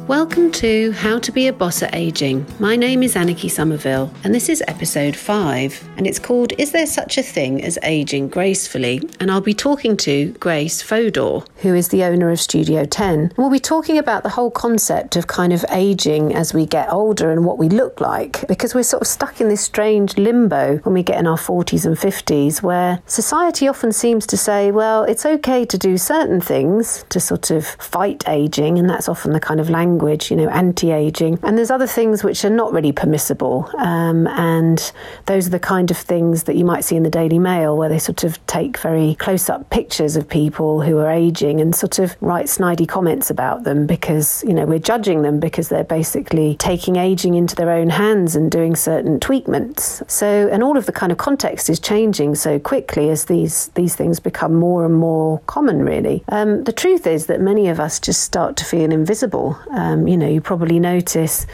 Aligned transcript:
Welcome 0.09 0.51
to 0.53 0.91
How 0.93 1.19
to 1.19 1.31
Be 1.31 1.45
a 1.45 1.53
Boss 1.53 1.83
at 1.83 1.93
Aging. 1.93 2.43
My 2.57 2.75
name 2.75 3.03
is 3.03 3.15
Anarchy 3.15 3.47
Somerville, 3.47 4.11
and 4.23 4.33
this 4.33 4.49
is 4.49 4.63
episode 4.67 5.15
5, 5.15 5.87
and 5.97 6.07
it's 6.07 6.17
called 6.17 6.51
Is 6.57 6.71
There 6.71 6.87
Such 6.87 7.19
a 7.19 7.21
Thing 7.21 7.63
as 7.63 7.77
Aging 7.83 8.29
Gracefully? 8.29 9.07
And 9.19 9.29
I'll 9.29 9.39
be 9.39 9.53
talking 9.53 9.95
to 9.97 10.31
Grace 10.39 10.81
Fodor, 10.81 11.41
who 11.61 11.75
is 11.75 11.89
the 11.89 12.03
owner 12.03 12.29
of 12.29 12.39
Studio 12.39 12.85
10. 12.85 13.19
And 13.19 13.33
we'll 13.37 13.49
be 13.49 13.59
talking 13.59 13.97
about 13.97 14.23
the 14.23 14.29
whole 14.29 14.51
concept 14.51 15.15
of 15.15 15.27
kind 15.27 15.53
of 15.53 15.65
aging 15.69 16.33
as 16.33 16.53
we 16.53 16.65
get 16.65 16.91
older 16.91 17.31
and 17.31 17.45
what 17.45 17.57
we 17.57 17.69
look 17.69 18.01
like, 18.01 18.47
because 18.47 18.73
we're 18.73 18.83
sort 18.83 19.01
of 19.01 19.07
stuck 19.07 19.41
in 19.41 19.49
this 19.49 19.61
strange 19.61 20.17
limbo 20.17 20.77
when 20.77 20.93
we 20.93 21.03
get 21.03 21.19
in 21.19 21.27
our 21.27 21.37
40s 21.37 21.85
and 21.85 21.97
50s, 21.97 22.61
where 22.61 23.01
society 23.05 23.67
often 23.67 23.91
seems 23.91 24.25
to 24.27 24.37
say, 24.37 24.71
well, 24.71 25.03
it's 25.03 25.25
okay 25.25 25.65
to 25.65 25.77
do 25.77 25.97
certain 25.97 26.41
things 26.41 27.05
to 27.09 27.19
sort 27.19 27.51
of 27.51 27.65
fight 27.65 28.23
aging, 28.27 28.79
and 28.79 28.89
that's 28.89 29.09
often 29.09 29.33
the 29.33 29.39
kind 29.39 29.59
of 29.59 29.69
language 29.69 29.89
language, 29.89 30.29
you 30.31 30.37
know, 30.37 30.49
anti 30.49 30.91
aging. 30.91 31.39
And 31.43 31.57
there's 31.57 31.71
other 31.71 31.87
things 31.87 32.23
which 32.23 32.45
are 32.45 32.49
not 32.49 32.71
really 32.71 32.91
permissible. 32.91 33.69
Um, 33.77 34.27
and 34.27 34.91
those 35.25 35.47
are 35.47 35.51
the 35.51 35.59
kind 35.59 35.91
of 35.91 35.97
things 35.97 36.43
that 36.43 36.55
you 36.55 36.65
might 36.65 36.83
see 36.83 36.95
in 36.95 37.03
the 37.03 37.09
Daily 37.09 37.39
Mail, 37.39 37.77
where 37.77 37.89
they 37.89 37.99
sort 37.99 38.23
of 38.23 38.45
take 38.47 38.77
very 38.77 39.15
close 39.15 39.49
up 39.49 39.69
pictures 39.69 40.15
of 40.15 40.27
people 40.27 40.81
who 40.81 40.97
are 40.99 41.11
aging 41.11 41.48
and 41.57 41.73
sort 41.73 41.99
of 41.99 42.17
write 42.21 42.47
snidey 42.47 42.87
comments 42.87 43.29
about 43.29 43.63
them 43.63 43.87
because, 43.87 44.43
you 44.45 44.53
know, 44.53 44.65
we're 44.65 44.79
judging 44.79 45.21
them 45.21 45.39
because 45.39 45.69
they're 45.69 45.83
basically 45.83 46.55
taking 46.57 46.97
aging 46.97 47.35
into 47.35 47.55
their 47.55 47.71
own 47.71 47.89
hands 47.89 48.35
and 48.35 48.51
doing 48.51 48.75
certain 48.75 49.19
tweakments. 49.19 50.09
So, 50.09 50.49
and 50.51 50.61
all 50.63 50.77
of 50.77 50.85
the 50.85 50.91
kind 50.91 51.11
of 51.11 51.17
context 51.17 51.69
is 51.69 51.79
changing 51.79 52.35
so 52.35 52.59
quickly 52.59 53.09
as 53.09 53.25
these, 53.25 53.69
these 53.69 53.95
things 53.95 54.19
become 54.19 54.53
more 54.53 54.85
and 54.85 54.95
more 54.95 55.39
common, 55.47 55.83
really. 55.83 56.23
Um, 56.29 56.65
the 56.65 56.73
truth 56.73 57.07
is 57.07 57.27
that 57.27 57.39
many 57.39 57.69
of 57.69 57.79
us 57.79 57.99
just 57.99 58.21
start 58.23 58.57
to 58.57 58.65
feel 58.65 58.91
invisible. 58.91 59.57
Um, 59.71 60.07
you 60.07 60.17
know, 60.17 60.27
you 60.27 60.41
probably 60.41 60.79
notice 60.79 61.47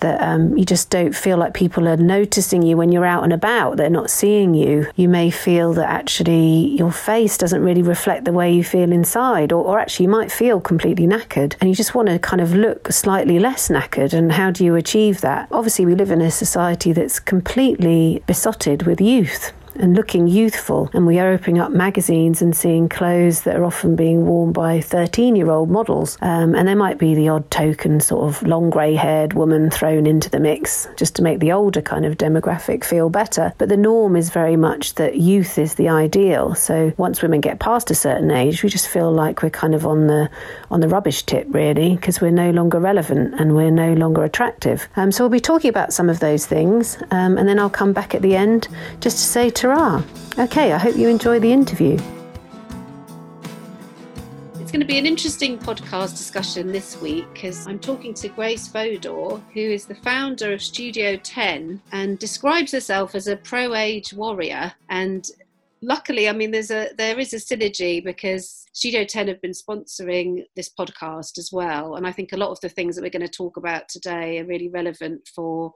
that 0.00 0.20
um, 0.22 0.56
you 0.56 0.64
just 0.64 0.90
don't 0.90 1.14
feel 1.14 1.36
like 1.36 1.54
people 1.54 1.88
are 1.88 1.96
noticing 1.96 2.62
you 2.62 2.76
when 2.76 2.92
you're 2.92 3.04
out 3.04 3.24
and 3.24 3.32
about. 3.32 3.76
They're 3.76 3.90
not 3.90 4.10
seeing 4.10 4.54
you. 4.54 4.86
You 4.96 5.08
may 5.08 5.30
feel 5.30 5.72
that 5.74 5.88
actually 5.88 6.76
your 6.76 6.92
face 6.92 7.36
doesn't 7.38 7.62
really 7.62 7.82
reflect 7.82 8.24
the 8.24 8.32
way 8.32 8.52
you 8.52 8.64
feel 8.64 8.92
inside, 8.92 9.52
or, 9.52 9.64
or 9.64 9.78
actually 9.78 10.04
you 10.04 10.10
might 10.10 10.32
feel 10.32 10.60
completely 10.60 11.06
knackered 11.06 11.56
and 11.60 11.68
you 11.68 11.74
just 11.74 11.94
want 11.94 12.08
to 12.08 12.18
kind 12.18 12.40
of 12.40 12.54
look 12.54 12.92
slightly 12.92 13.38
less 13.38 13.68
knackered. 13.68 14.12
And 14.12 14.32
how 14.32 14.50
do 14.50 14.64
you 14.64 14.74
achieve 14.74 15.20
that? 15.20 15.48
Obviously, 15.50 15.86
we 15.86 15.94
live 15.94 16.10
in 16.10 16.20
a 16.20 16.30
society 16.30 16.92
that's 16.92 17.20
completely 17.20 18.22
besotted 18.26 18.84
with 18.84 19.00
youth 19.00 19.52
and 19.80 19.96
looking 19.96 20.28
youthful. 20.28 20.90
And 20.92 21.06
we 21.06 21.18
are 21.18 21.32
opening 21.32 21.60
up 21.60 21.72
magazines 21.72 22.42
and 22.42 22.56
seeing 22.56 22.88
clothes 22.88 23.42
that 23.42 23.56
are 23.56 23.64
often 23.64 23.96
being 23.96 24.26
worn 24.26 24.52
by 24.52 24.80
13 24.80 25.36
year 25.36 25.50
old 25.50 25.70
models. 25.70 26.18
Um, 26.20 26.54
and 26.54 26.68
there 26.68 26.76
might 26.76 26.98
be 26.98 27.14
the 27.14 27.28
odd 27.28 27.50
token 27.50 28.00
sort 28.00 28.28
of 28.28 28.42
long 28.42 28.70
grey 28.70 28.94
haired 28.94 29.32
woman 29.32 29.70
thrown 29.70 30.06
into 30.06 30.30
the 30.30 30.40
mix 30.40 30.88
just 30.96 31.16
to 31.16 31.22
make 31.22 31.40
the 31.40 31.52
older 31.52 31.82
kind 31.82 32.04
of 32.04 32.16
demographic 32.16 32.84
feel 32.84 33.10
better. 33.10 33.52
But 33.58 33.68
the 33.68 33.76
norm 33.76 34.16
is 34.16 34.30
very 34.30 34.56
much 34.56 34.94
that 34.94 35.16
youth 35.16 35.58
is 35.58 35.74
the 35.74 35.88
ideal. 35.88 36.54
So 36.54 36.92
once 36.96 37.22
women 37.22 37.40
get 37.40 37.58
past 37.58 37.90
a 37.90 37.94
certain 37.94 38.30
age, 38.30 38.62
we 38.62 38.68
just 38.68 38.88
feel 38.88 39.10
like 39.10 39.42
we're 39.42 39.50
kind 39.50 39.74
of 39.74 39.86
on 39.86 40.06
the 40.06 40.30
on 40.70 40.80
the 40.80 40.88
rubbish 40.88 41.22
tip 41.24 41.46
really 41.50 41.96
because 41.96 42.20
we're 42.20 42.30
no 42.30 42.50
longer 42.50 42.78
relevant 42.78 43.34
and 43.40 43.54
we're 43.54 43.70
no 43.70 43.94
longer 43.94 44.24
attractive. 44.24 44.88
Um, 44.96 45.10
so 45.10 45.24
we'll 45.24 45.30
be 45.30 45.40
talking 45.40 45.70
about 45.70 45.92
some 45.92 46.08
of 46.08 46.20
those 46.20 46.46
things, 46.46 46.96
um, 47.10 47.38
and 47.38 47.48
then 47.48 47.58
I'll 47.58 47.70
come 47.70 47.92
back 47.92 48.14
at 48.14 48.22
the 48.22 48.36
end 48.36 48.68
just 49.00 49.16
to 49.18 49.22
say 49.22 49.50
Okay, 49.70 50.72
I 50.72 50.78
hope 50.78 50.96
you 50.96 51.08
enjoy 51.08 51.38
the 51.38 51.52
interview. 51.52 51.96
It's 54.58 54.72
going 54.72 54.80
to 54.80 54.86
be 54.86 54.98
an 54.98 55.06
interesting 55.06 55.58
podcast 55.58 56.16
discussion 56.16 56.72
this 56.72 57.00
week 57.00 57.26
because 57.32 57.68
I'm 57.68 57.78
talking 57.78 58.12
to 58.14 58.28
Grace 58.30 58.66
Fodor, 58.66 59.40
who 59.54 59.60
is 59.60 59.84
the 59.86 59.94
founder 59.94 60.52
of 60.52 60.60
Studio 60.60 61.16
10 61.16 61.80
and 61.92 62.18
describes 62.18 62.72
herself 62.72 63.14
as 63.14 63.28
a 63.28 63.36
pro 63.36 63.74
age 63.74 64.12
warrior. 64.12 64.72
And 64.88 65.24
luckily, 65.82 66.28
I 66.28 66.32
mean, 66.32 66.50
there's 66.50 66.72
a 66.72 66.88
there 66.98 67.20
is 67.20 67.32
a 67.32 67.36
synergy 67.36 68.02
because 68.04 68.66
Studio 68.72 69.04
10 69.04 69.28
have 69.28 69.40
been 69.40 69.52
sponsoring 69.52 70.42
this 70.56 70.70
podcast 70.76 71.38
as 71.38 71.50
well. 71.52 71.94
And 71.94 72.08
I 72.08 72.12
think 72.12 72.32
a 72.32 72.36
lot 72.36 72.50
of 72.50 72.60
the 72.60 72.68
things 72.68 72.96
that 72.96 73.02
we're 73.02 73.10
going 73.10 73.22
to 73.22 73.28
talk 73.28 73.56
about 73.56 73.88
today 73.88 74.40
are 74.40 74.46
really 74.46 74.68
relevant 74.68 75.28
for 75.32 75.72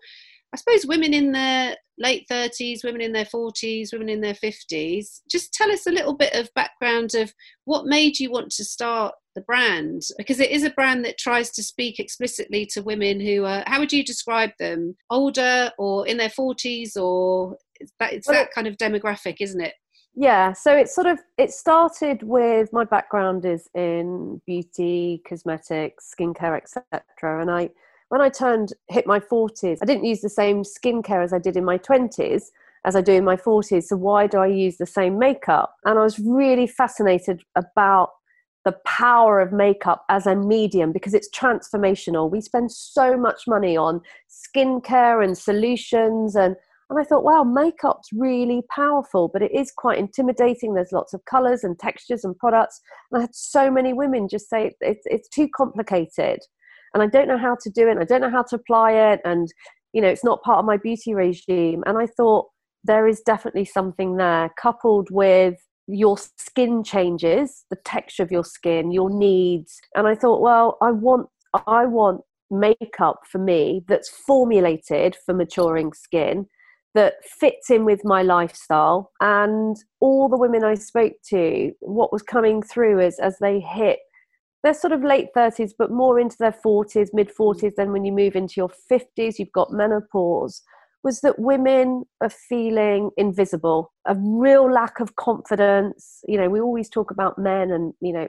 I 0.55 0.57
suppose 0.57 0.87
women 0.87 1.13
in 1.13 1.33
their 1.33 1.77
late 1.99 2.27
30s, 2.31 2.85
women 2.85 3.01
in 3.01 3.13
their 3.13 3.25
40s, 3.25 3.93
women 3.93 4.09
in 4.09 4.21
their 4.21 4.35
50s. 4.35 5.23
Just 5.29 5.53
tell 5.53 5.73
us 5.73 5.89
a 5.89 5.91
little 5.91 6.15
bit 6.15 6.33
of 6.33 6.49
background 6.55 7.17
of 7.17 7.35
what 7.65 7.87
made 7.87 8.21
you 8.21 8.31
want 8.31 8.53
to 8.53 8.65
start 8.65 9.17
the 9.35 9.41
brand 9.41 10.03
because 10.17 10.39
it 10.39 10.53
is 10.53 10.63
a 10.63 10.71
brand 10.71 11.05
that 11.05 11.19
tries 11.19 11.51
to 11.51 11.63
speak 11.65 11.99
explicitly 11.99 12.65
to 12.67 12.85
women 12.85 13.19
who 13.19 13.45
are 13.45 13.65
how 13.67 13.81
would 13.81 13.93
you 13.93 14.05
describe 14.05 14.51
them 14.61 14.95
older 15.11 15.73
or 15.77 16.07
in 16.07 16.19
their 16.19 16.29
40s 16.29 16.97
or 16.97 17.57
that 17.99 18.13
it's 18.13 18.29
well, 18.29 18.37
that 18.37 18.53
kind 18.53 18.69
of 18.69 18.77
demographic 18.77 19.39
isn't 19.41 19.61
it 19.61 19.75
yeah 20.15 20.53
so 20.53 20.73
it's 20.73 20.95
sort 20.95 21.09
of 21.09 21.19
it 21.37 21.51
started 21.51 22.23
with 22.23 22.73
my 22.73 22.85
background 22.85 23.45
is 23.45 23.69
in 23.75 24.41
beauty 24.47 25.21
cosmetics 25.29 26.15
skincare 26.17 26.57
etc 26.57 27.43
and 27.43 27.51
i 27.51 27.69
when 28.15 28.21
I 28.21 28.29
turned 28.29 28.73
hit 28.91 29.09
my 29.09 29.19
40s, 29.19 29.79
I 29.83 29.87
didn't 29.87 30.05
use 30.05 30.21
the 30.21 30.29
same 30.29 30.63
skincare 30.63 31.25
as 31.25 31.33
I 31.33 31.41
did 31.41 31.57
in 31.57 31.65
my 31.65 31.79
20s 31.79 32.45
as 32.85 32.95
I 32.95 33.01
do 33.01 33.11
in 33.11 33.25
my 33.25 33.35
40s. 33.35 33.87
So 33.89 33.97
why 33.97 34.29
do 34.29 34.39
I 34.39 34.47
use 34.47 34.77
the 34.77 34.87
same 34.87 35.19
makeup? 35.19 35.75
And 35.85 35.99
I 35.99 36.03
was 36.05 36.21
really 36.21 36.69
fascinated 36.69 37.43
about 37.57 38.11
the 38.65 38.77
power 38.87 39.41
of 39.41 39.53
makeup 39.53 40.05
as 40.11 40.29
a 40.29 40.37
medium 40.37 40.93
because 40.93 41.13
it's 41.13 41.29
transformational. 41.29 42.31
We 42.31 42.41
spend 42.41 42.71
so 42.71 43.17
much 43.17 43.49
money 43.49 43.77
on 43.77 44.01
skincare 44.31 45.25
and 45.25 45.37
solutions 45.37 46.37
and 46.37 46.55
and 46.91 47.01
I 47.01 47.03
thought, 47.03 47.25
wow, 47.25 47.43
makeup's 47.43 48.11
really 48.13 48.63
powerful, 48.71 49.29
but 49.33 49.43
it 49.43 49.51
is 49.53 49.73
quite 49.75 49.99
intimidating. 49.99 50.75
There's 50.75 50.93
lots 50.93 51.15
of 51.15 51.25
colors 51.25 51.65
and 51.65 51.79
textures 51.79 52.25
and 52.25 52.37
products. 52.37 52.81
And 53.11 53.19
I 53.19 53.23
had 53.23 53.35
so 53.35 53.71
many 53.71 53.95
women 53.95 54.29
just 54.29 54.51
say 54.51 54.71
it's, 54.83 55.03
it's 55.07 55.29
too 55.31 55.49
complicated 55.57 56.41
and 56.95 57.03
I 57.03 57.07
don't 57.07 57.29
know 57.29 57.39
how 57.39 57.57
to 57.61 57.71
do 57.71 57.89
it. 57.89 57.99
I 57.99 58.05
don't 58.05 58.21
know 58.21 58.31
how 58.31 58.45
to 58.45 58.57
apply 58.57 58.93
it. 58.93 59.21
And, 59.25 59.53
you 59.93 60.01
know, 60.01 60.09
it's 60.09 60.25
not 60.25 60.43
part 60.43 60.61
of 60.61 60.65
my 60.65 60.77
beauty 60.77 61.13
regime. 61.15 61.83
And 61.87 61.99
I 61.99 62.07
thought 62.07 62.47
there 62.85 63.09
is 63.09 63.21
definitely 63.21 63.65
something 63.65 64.17
there 64.17 64.51
coupled 64.61 65.09
with 65.11 65.57
your 65.87 66.17
skin 66.39 66.85
changes, 66.85 67.65
the 67.69 67.77
texture 67.85 68.23
of 68.23 68.31
your 68.31 68.45
skin, 68.45 68.93
your 68.93 69.11
needs. 69.11 69.81
And 69.95 70.07
I 70.07 70.15
thought, 70.15 70.41
well, 70.41 70.79
I 70.81 70.93
want, 70.93 71.29
I 71.67 71.85
want 71.87 72.23
makeup 72.51 73.21
for 73.31 73.39
me 73.39 73.85
that's 73.89 74.09
formulated 74.09 75.17
for 75.27 75.35
maturing 75.35 75.93
skin 75.93 76.47
that 76.95 77.15
fits 77.25 77.71
in 77.71 77.85
with 77.85 78.05
my 78.05 78.23
lifestyle 78.23 79.11
and 79.21 79.77
all 80.01 80.29
the 80.29 80.39
women 80.39 80.63
i 80.63 80.75
spoke 80.75 81.15
to 81.27 81.73
what 81.81 82.13
was 82.13 82.23
coming 82.23 82.63
through 82.63 83.01
is 83.01 83.19
as 83.19 83.37
they 83.41 83.59
hit 83.59 83.99
they're 84.65 84.75
sort 84.75 84.93
of 84.93 85.05
late 85.05 85.29
30s, 85.37 85.73
but 85.79 85.93
more 85.93 86.19
into 86.19 86.37
their 86.41 86.57
40s, 86.65 87.11
mid 87.13 87.31
40s. 87.33 87.75
Then 87.77 87.93
when 87.93 88.05
you 88.05 88.13
move 88.13 88.35
into 88.35 88.55
your 88.57 88.71
50s, 88.91 89.39
you've 89.39 89.53
got 89.53 89.73
menopause. 89.73 90.63
Was 91.05 91.21
that 91.21 91.39
women 91.39 92.05
are 92.23 92.31
feeling 92.31 93.11
invisible, 93.19 93.93
a 94.07 94.17
real 94.19 94.73
lack 94.73 95.01
of 95.01 95.17
confidence. 95.17 96.21
You 96.27 96.39
know, 96.39 96.49
we 96.49 96.61
always 96.61 96.89
talk 96.89 97.11
about 97.11 97.39
men 97.39 97.71
and, 97.71 97.93
you 98.01 98.15
know, 98.15 98.27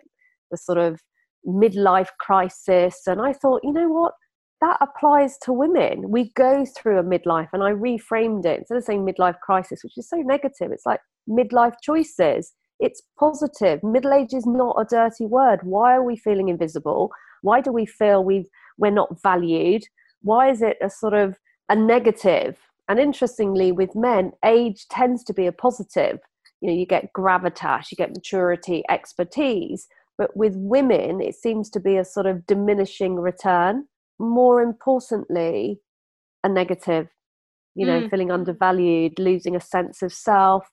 the 0.51 0.57
sort 0.57 0.77
of 0.77 0.99
midlife 1.47 2.09
crisis. 2.19 3.03
And 3.07 3.21
I 3.21 3.31
thought, 3.31 3.61
you 3.63 3.71
know 3.71 3.87
what? 3.87 4.13
that 4.61 4.77
applies 4.81 5.37
to 5.39 5.53
women. 5.53 6.09
We 6.09 6.31
go 6.33 6.65
through 6.65 6.99
a 6.99 7.03
midlife, 7.03 7.49
and 7.53 7.61
I 7.61 7.71
reframed 7.71 8.45
it 8.45 8.59
instead 8.59 8.77
of 8.77 8.83
saying 8.83 9.05
midlife 9.05 9.39
crisis, 9.39 9.83
which 9.83 9.97
is 9.97 10.09
so 10.09 10.17
negative. 10.17 10.71
It's 10.71 10.85
like 10.85 11.01
midlife 11.29 11.75
choices. 11.83 12.53
It's 12.79 13.01
positive. 13.17 13.81
Middle 13.83 14.13
age 14.13 14.33
is 14.33 14.45
not 14.45 14.75
a 14.79 14.85
dirty 14.85 15.25
word. 15.25 15.59
Why 15.63 15.95
are 15.95 16.03
we 16.03 16.17
feeling 16.17 16.49
invisible? 16.49 17.11
Why 17.41 17.61
do 17.61 17.71
we 17.71 17.85
feel 17.85 18.23
we 18.23 18.49
we're 18.77 18.91
not 18.91 19.21
valued? 19.21 19.83
Why 20.21 20.49
is 20.49 20.61
it 20.61 20.77
a 20.81 20.89
sort 20.89 21.13
of 21.13 21.37
a 21.69 21.75
negative? 21.75 22.57
And 22.87 22.99
interestingly, 22.99 23.71
with 23.71 23.95
men, 23.95 24.31
age 24.43 24.87
tends 24.89 25.23
to 25.25 25.33
be 25.33 25.47
a 25.47 25.51
positive. 25.51 26.19
You 26.61 26.69
know, 26.69 26.75
you 26.75 26.85
get 26.85 27.13
gravitas, 27.13 27.91
you 27.91 27.95
get 27.95 28.15
maturity, 28.15 28.83
expertise. 28.89 29.87
But 30.17 30.35
with 30.35 30.53
women, 30.55 31.21
it 31.21 31.35
seems 31.35 31.69
to 31.71 31.79
be 31.79 31.97
a 31.97 32.05
sort 32.05 32.25
of 32.25 32.45
diminishing 32.45 33.15
return. 33.15 33.85
More 34.19 34.61
importantly, 34.61 35.79
a 36.43 36.49
negative, 36.49 37.07
you 37.73 37.85
know, 37.85 38.01
mm. 38.01 38.09
feeling 38.09 38.31
undervalued, 38.31 39.19
losing 39.19 39.55
a 39.55 39.61
sense 39.61 40.01
of 40.01 40.13
self, 40.13 40.65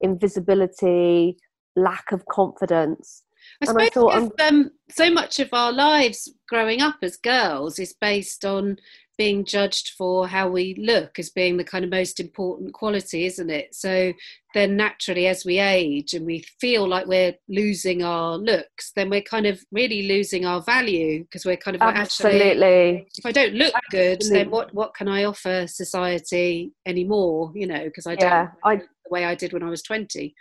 invisibility, 0.00 1.36
lack 1.76 2.12
of 2.12 2.26
confidence. 2.26 3.22
I 3.62 3.66
suppose 3.66 3.86
I 3.86 3.90
thought, 3.90 4.40
um, 4.40 4.70
so 4.90 5.10
much 5.10 5.38
of 5.38 5.48
our 5.52 5.72
lives 5.72 6.28
growing 6.48 6.82
up 6.82 6.96
as 7.02 7.16
girls 7.16 7.78
is 7.78 7.94
based 8.00 8.44
on 8.44 8.76
being 9.18 9.44
judged 9.44 9.92
for 9.96 10.28
how 10.28 10.48
we 10.48 10.74
look 10.74 11.18
as 11.18 11.30
being 11.30 11.56
the 11.56 11.64
kind 11.64 11.84
of 11.84 11.90
most 11.90 12.20
important 12.20 12.74
quality, 12.74 13.24
isn't 13.24 13.50
it? 13.50 13.74
So 13.74 14.12
then 14.52 14.76
naturally, 14.76 15.26
as 15.26 15.44
we 15.44 15.58
age 15.58 16.12
and 16.12 16.26
we 16.26 16.44
feel 16.60 16.86
like 16.86 17.06
we're 17.06 17.34
losing 17.48 18.02
our 18.02 18.36
looks, 18.36 18.92
then 18.94 19.08
we're 19.08 19.22
kind 19.22 19.46
of 19.46 19.62
really 19.72 20.02
losing 20.06 20.44
our 20.44 20.60
value 20.62 21.24
because 21.24 21.44
we're 21.44 21.56
kind 21.56 21.76
of 21.76 21.82
absolutely. 21.82 22.50
Actually, 22.50 23.08
if 23.16 23.26
I 23.26 23.32
don't 23.32 23.54
look 23.54 23.74
absolutely. 23.74 24.16
good, 24.16 24.34
then 24.34 24.50
what 24.50 24.74
what 24.74 24.94
can 24.94 25.08
I 25.08 25.24
offer 25.24 25.66
society 25.66 26.72
anymore? 26.84 27.52
You 27.54 27.66
know, 27.66 27.84
because 27.84 28.06
I 28.06 28.16
don't 28.16 28.30
yeah, 28.30 28.48
I, 28.64 28.76
the 28.76 29.10
way 29.10 29.24
I 29.24 29.34
did 29.34 29.52
when 29.52 29.62
I 29.62 29.70
was 29.70 29.82
twenty. 29.82 30.34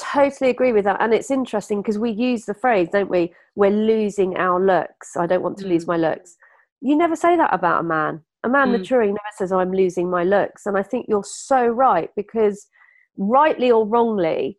Totally 0.00 0.50
agree 0.50 0.72
with 0.72 0.84
that, 0.84 1.00
and 1.00 1.12
it's 1.12 1.30
interesting 1.30 1.82
because 1.82 1.98
we 1.98 2.10
use 2.10 2.44
the 2.44 2.54
phrase, 2.54 2.88
don't 2.92 3.10
we? 3.10 3.34
We're 3.56 3.70
losing 3.70 4.36
our 4.36 4.64
looks. 4.64 5.16
I 5.16 5.26
don't 5.26 5.42
want 5.42 5.58
to 5.58 5.64
mm. 5.64 5.70
lose 5.70 5.86
my 5.86 5.96
looks 5.96 6.36
you 6.80 6.96
never 6.96 7.16
say 7.16 7.36
that 7.36 7.52
about 7.52 7.80
a 7.80 7.84
man. 7.84 8.22
A 8.44 8.48
man 8.48 8.68
mm. 8.68 8.78
maturing 8.78 9.10
never 9.10 9.18
says, 9.36 9.52
I'm 9.52 9.72
losing 9.72 10.10
my 10.10 10.24
looks. 10.24 10.66
And 10.66 10.76
I 10.76 10.82
think 10.82 11.06
you're 11.08 11.24
so 11.24 11.66
right 11.66 12.10
because, 12.16 12.66
rightly 13.16 13.70
or 13.70 13.86
wrongly, 13.86 14.58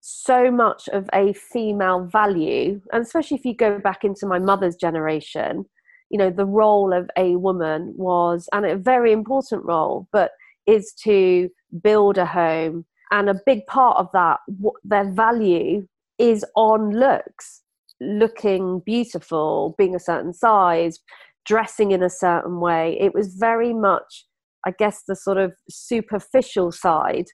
so 0.00 0.50
much 0.50 0.88
of 0.92 1.08
a 1.12 1.32
female 1.32 2.04
value, 2.04 2.80
and 2.92 3.02
especially 3.02 3.36
if 3.36 3.44
you 3.44 3.54
go 3.54 3.78
back 3.78 4.04
into 4.04 4.26
my 4.26 4.38
mother's 4.38 4.76
generation, 4.76 5.64
you 6.10 6.18
know, 6.18 6.30
the 6.30 6.46
role 6.46 6.92
of 6.92 7.10
a 7.16 7.36
woman 7.36 7.92
was, 7.96 8.48
and 8.52 8.64
a 8.64 8.76
very 8.76 9.12
important 9.12 9.64
role, 9.64 10.08
but 10.12 10.30
is 10.66 10.92
to 11.02 11.48
build 11.82 12.18
a 12.18 12.26
home. 12.26 12.84
And 13.10 13.28
a 13.28 13.40
big 13.46 13.66
part 13.66 13.98
of 13.98 14.08
that, 14.12 14.40
their 14.84 15.10
value 15.10 15.86
is 16.18 16.44
on 16.56 16.90
looks, 16.90 17.62
looking 18.00 18.80
beautiful, 18.84 19.74
being 19.78 19.94
a 19.94 20.00
certain 20.00 20.32
size, 20.32 20.98
dressing 21.44 21.92
in 21.92 22.02
a 22.02 22.10
certain 22.10 22.60
way. 22.60 22.98
It 23.00 23.14
was 23.14 23.34
very 23.34 23.72
much, 23.72 24.24
I 24.66 24.72
guess, 24.76 25.02
the 25.06 25.16
sort 25.16 25.38
of 25.38 25.52
superficial 25.70 26.72
side 26.72 27.26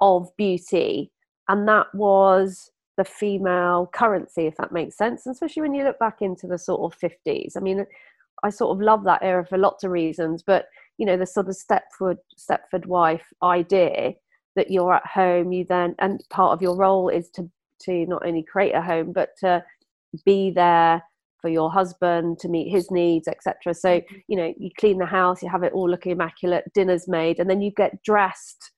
of 0.00 0.28
beauty. 0.38 1.12
And 1.48 1.68
that 1.68 1.86
was 1.94 2.70
the 2.96 3.04
female 3.04 3.90
currency, 3.92 4.46
if 4.46 4.56
that 4.56 4.72
makes 4.72 4.96
sense. 4.96 5.26
And 5.26 5.34
especially 5.34 5.62
when 5.62 5.74
you 5.74 5.84
look 5.84 5.98
back 5.98 6.18
into 6.20 6.46
the 6.46 6.58
sort 6.58 6.80
of 6.80 6.98
50s. 6.98 7.56
I 7.56 7.60
mean, 7.60 7.84
I 8.42 8.50
sort 8.50 8.76
of 8.76 8.82
love 8.82 9.04
that 9.04 9.22
era 9.22 9.44
for 9.44 9.58
lots 9.58 9.84
of 9.84 9.90
reasons, 9.90 10.42
but 10.46 10.66
you 10.98 11.06
know, 11.06 11.16
the 11.16 11.26
sort 11.26 11.48
of 11.48 11.56
Stepford 11.56 12.16
Stepford 12.38 12.86
wife 12.86 13.26
idea 13.42 14.12
that 14.60 14.70
you're 14.70 14.92
at 14.92 15.06
home, 15.06 15.52
you 15.52 15.64
then 15.64 15.94
and 16.00 16.22
part 16.28 16.52
of 16.52 16.60
your 16.60 16.76
role 16.76 17.08
is 17.08 17.30
to 17.30 17.50
to 17.84 18.04
not 18.04 18.26
only 18.26 18.42
create 18.42 18.74
a 18.74 18.82
home 18.82 19.10
but 19.10 19.30
to 19.38 19.64
be 20.26 20.50
there 20.50 21.02
for 21.40 21.48
your 21.48 21.72
husband 21.72 22.38
to 22.38 22.48
meet 22.48 22.70
his 22.70 22.90
needs 22.90 23.26
etc 23.26 23.72
so 23.72 23.88
mm-hmm. 23.88 24.16
you 24.28 24.36
know 24.36 24.52
you 24.58 24.68
clean 24.78 24.98
the 24.98 25.06
house 25.06 25.42
you 25.42 25.48
have 25.48 25.62
it 25.62 25.72
all 25.72 25.88
looking 25.88 26.12
immaculate 26.12 26.64
dinner's 26.74 27.08
made 27.08 27.38
and 27.38 27.48
then 27.48 27.62
you 27.62 27.70
get 27.70 28.02
dressed 28.02 28.72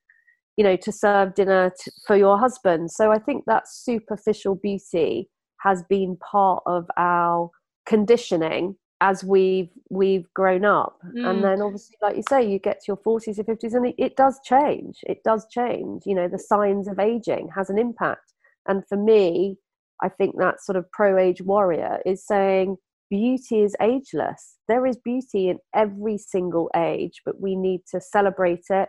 you 0.56 0.62
know 0.62 0.76
to 0.76 0.92
serve 0.92 1.34
dinner 1.34 1.72
t- 1.82 1.90
for 2.06 2.16
your 2.16 2.38
husband 2.38 2.90
so 2.90 3.10
i 3.10 3.18
think 3.18 3.42
that 3.46 3.64
superficial 3.66 4.54
beauty 4.54 5.28
has 5.58 5.82
been 5.88 6.16
part 6.18 6.62
of 6.66 6.86
our 6.96 7.50
conditioning 7.86 8.76
as 9.02 9.24
we've 9.24 9.68
we've 9.90 10.32
grown 10.32 10.64
up 10.64 10.98
mm. 11.14 11.28
and 11.28 11.42
then 11.42 11.60
obviously 11.60 11.96
like 12.00 12.16
you 12.16 12.22
say 12.28 12.48
you 12.48 12.58
get 12.58 12.78
to 12.78 12.84
your 12.86 12.96
40s 12.96 13.38
or 13.38 13.44
50s 13.44 13.74
and 13.74 13.86
it, 13.86 13.94
it 13.98 14.16
does 14.16 14.38
change 14.44 15.00
it 15.02 15.22
does 15.24 15.44
change 15.50 16.04
you 16.06 16.14
know 16.14 16.28
the 16.28 16.38
signs 16.38 16.86
of 16.86 17.00
aging 17.00 17.48
has 17.54 17.68
an 17.68 17.78
impact 17.78 18.32
and 18.68 18.86
for 18.88 18.96
me 18.96 19.58
I 20.02 20.08
think 20.08 20.36
that 20.38 20.60
sort 20.60 20.76
of 20.76 20.90
pro 20.90 21.16
age 21.16 21.40
warrior 21.40 22.00
is 22.04 22.26
saying 22.26 22.76
beauty 23.08 23.60
is 23.60 23.76
ageless. 23.80 24.56
There 24.68 24.86
is 24.86 24.96
beauty 24.96 25.48
in 25.48 25.58
every 25.74 26.18
single 26.18 26.70
age, 26.74 27.22
but 27.24 27.40
we 27.40 27.54
need 27.54 27.82
to 27.92 28.00
celebrate 28.00 28.64
it 28.68 28.88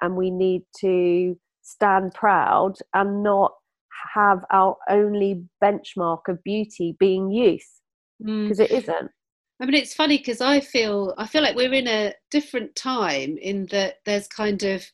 and 0.00 0.16
we 0.16 0.30
need 0.30 0.62
to 0.80 1.36
stand 1.62 2.14
proud 2.14 2.74
and 2.94 3.22
not 3.22 3.52
have 4.14 4.44
our 4.52 4.76
only 4.88 5.44
benchmark 5.62 6.28
of 6.28 6.42
beauty 6.42 6.96
being 6.98 7.30
youth 7.30 7.80
because 8.18 8.58
mm. 8.58 8.64
it 8.64 8.70
isn't. 8.70 9.10
I 9.60 9.64
mean, 9.64 9.74
it's 9.74 9.94
funny 9.94 10.18
because 10.18 10.40
I 10.40 10.60
feel 10.60 11.14
I 11.16 11.26
feel 11.26 11.42
like 11.42 11.56
we're 11.56 11.72
in 11.72 11.88
a 11.88 12.12
different 12.30 12.76
time 12.76 13.38
in 13.38 13.66
that 13.66 13.96
there's 14.04 14.28
kind 14.28 14.62
of 14.62 14.84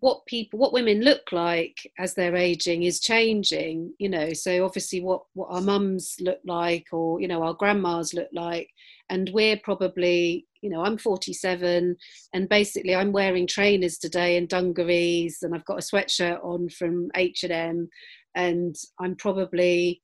what 0.00 0.24
people 0.24 0.58
what 0.58 0.72
women 0.72 1.02
look 1.02 1.30
like 1.32 1.76
as 1.98 2.14
they're 2.14 2.36
aging 2.36 2.84
is 2.84 3.00
changing 3.00 3.92
you 3.98 4.08
know. 4.08 4.32
So 4.32 4.64
obviously 4.64 5.00
what 5.02 5.22
what 5.34 5.48
our 5.50 5.60
mums 5.60 6.16
look 6.20 6.40
like 6.46 6.86
or 6.92 7.20
you 7.20 7.28
know 7.28 7.42
our 7.42 7.54
grandmas 7.54 8.14
look 8.14 8.30
like. 8.32 8.70
And 9.10 9.30
we're 9.34 9.58
probably 9.58 10.46
you 10.64 10.70
know 10.70 10.82
i'm 10.82 10.96
47 10.96 11.94
and 12.32 12.48
basically 12.48 12.94
i'm 12.94 13.12
wearing 13.12 13.46
trainers 13.46 13.98
today 13.98 14.38
and 14.38 14.48
dungarees 14.48 15.42
and 15.42 15.54
i've 15.54 15.64
got 15.66 15.78
a 15.78 15.82
sweatshirt 15.82 16.42
on 16.42 16.70
from 16.70 17.10
h&m 17.14 17.86
and 18.34 18.74
i'm 18.98 19.14
probably 19.14 20.00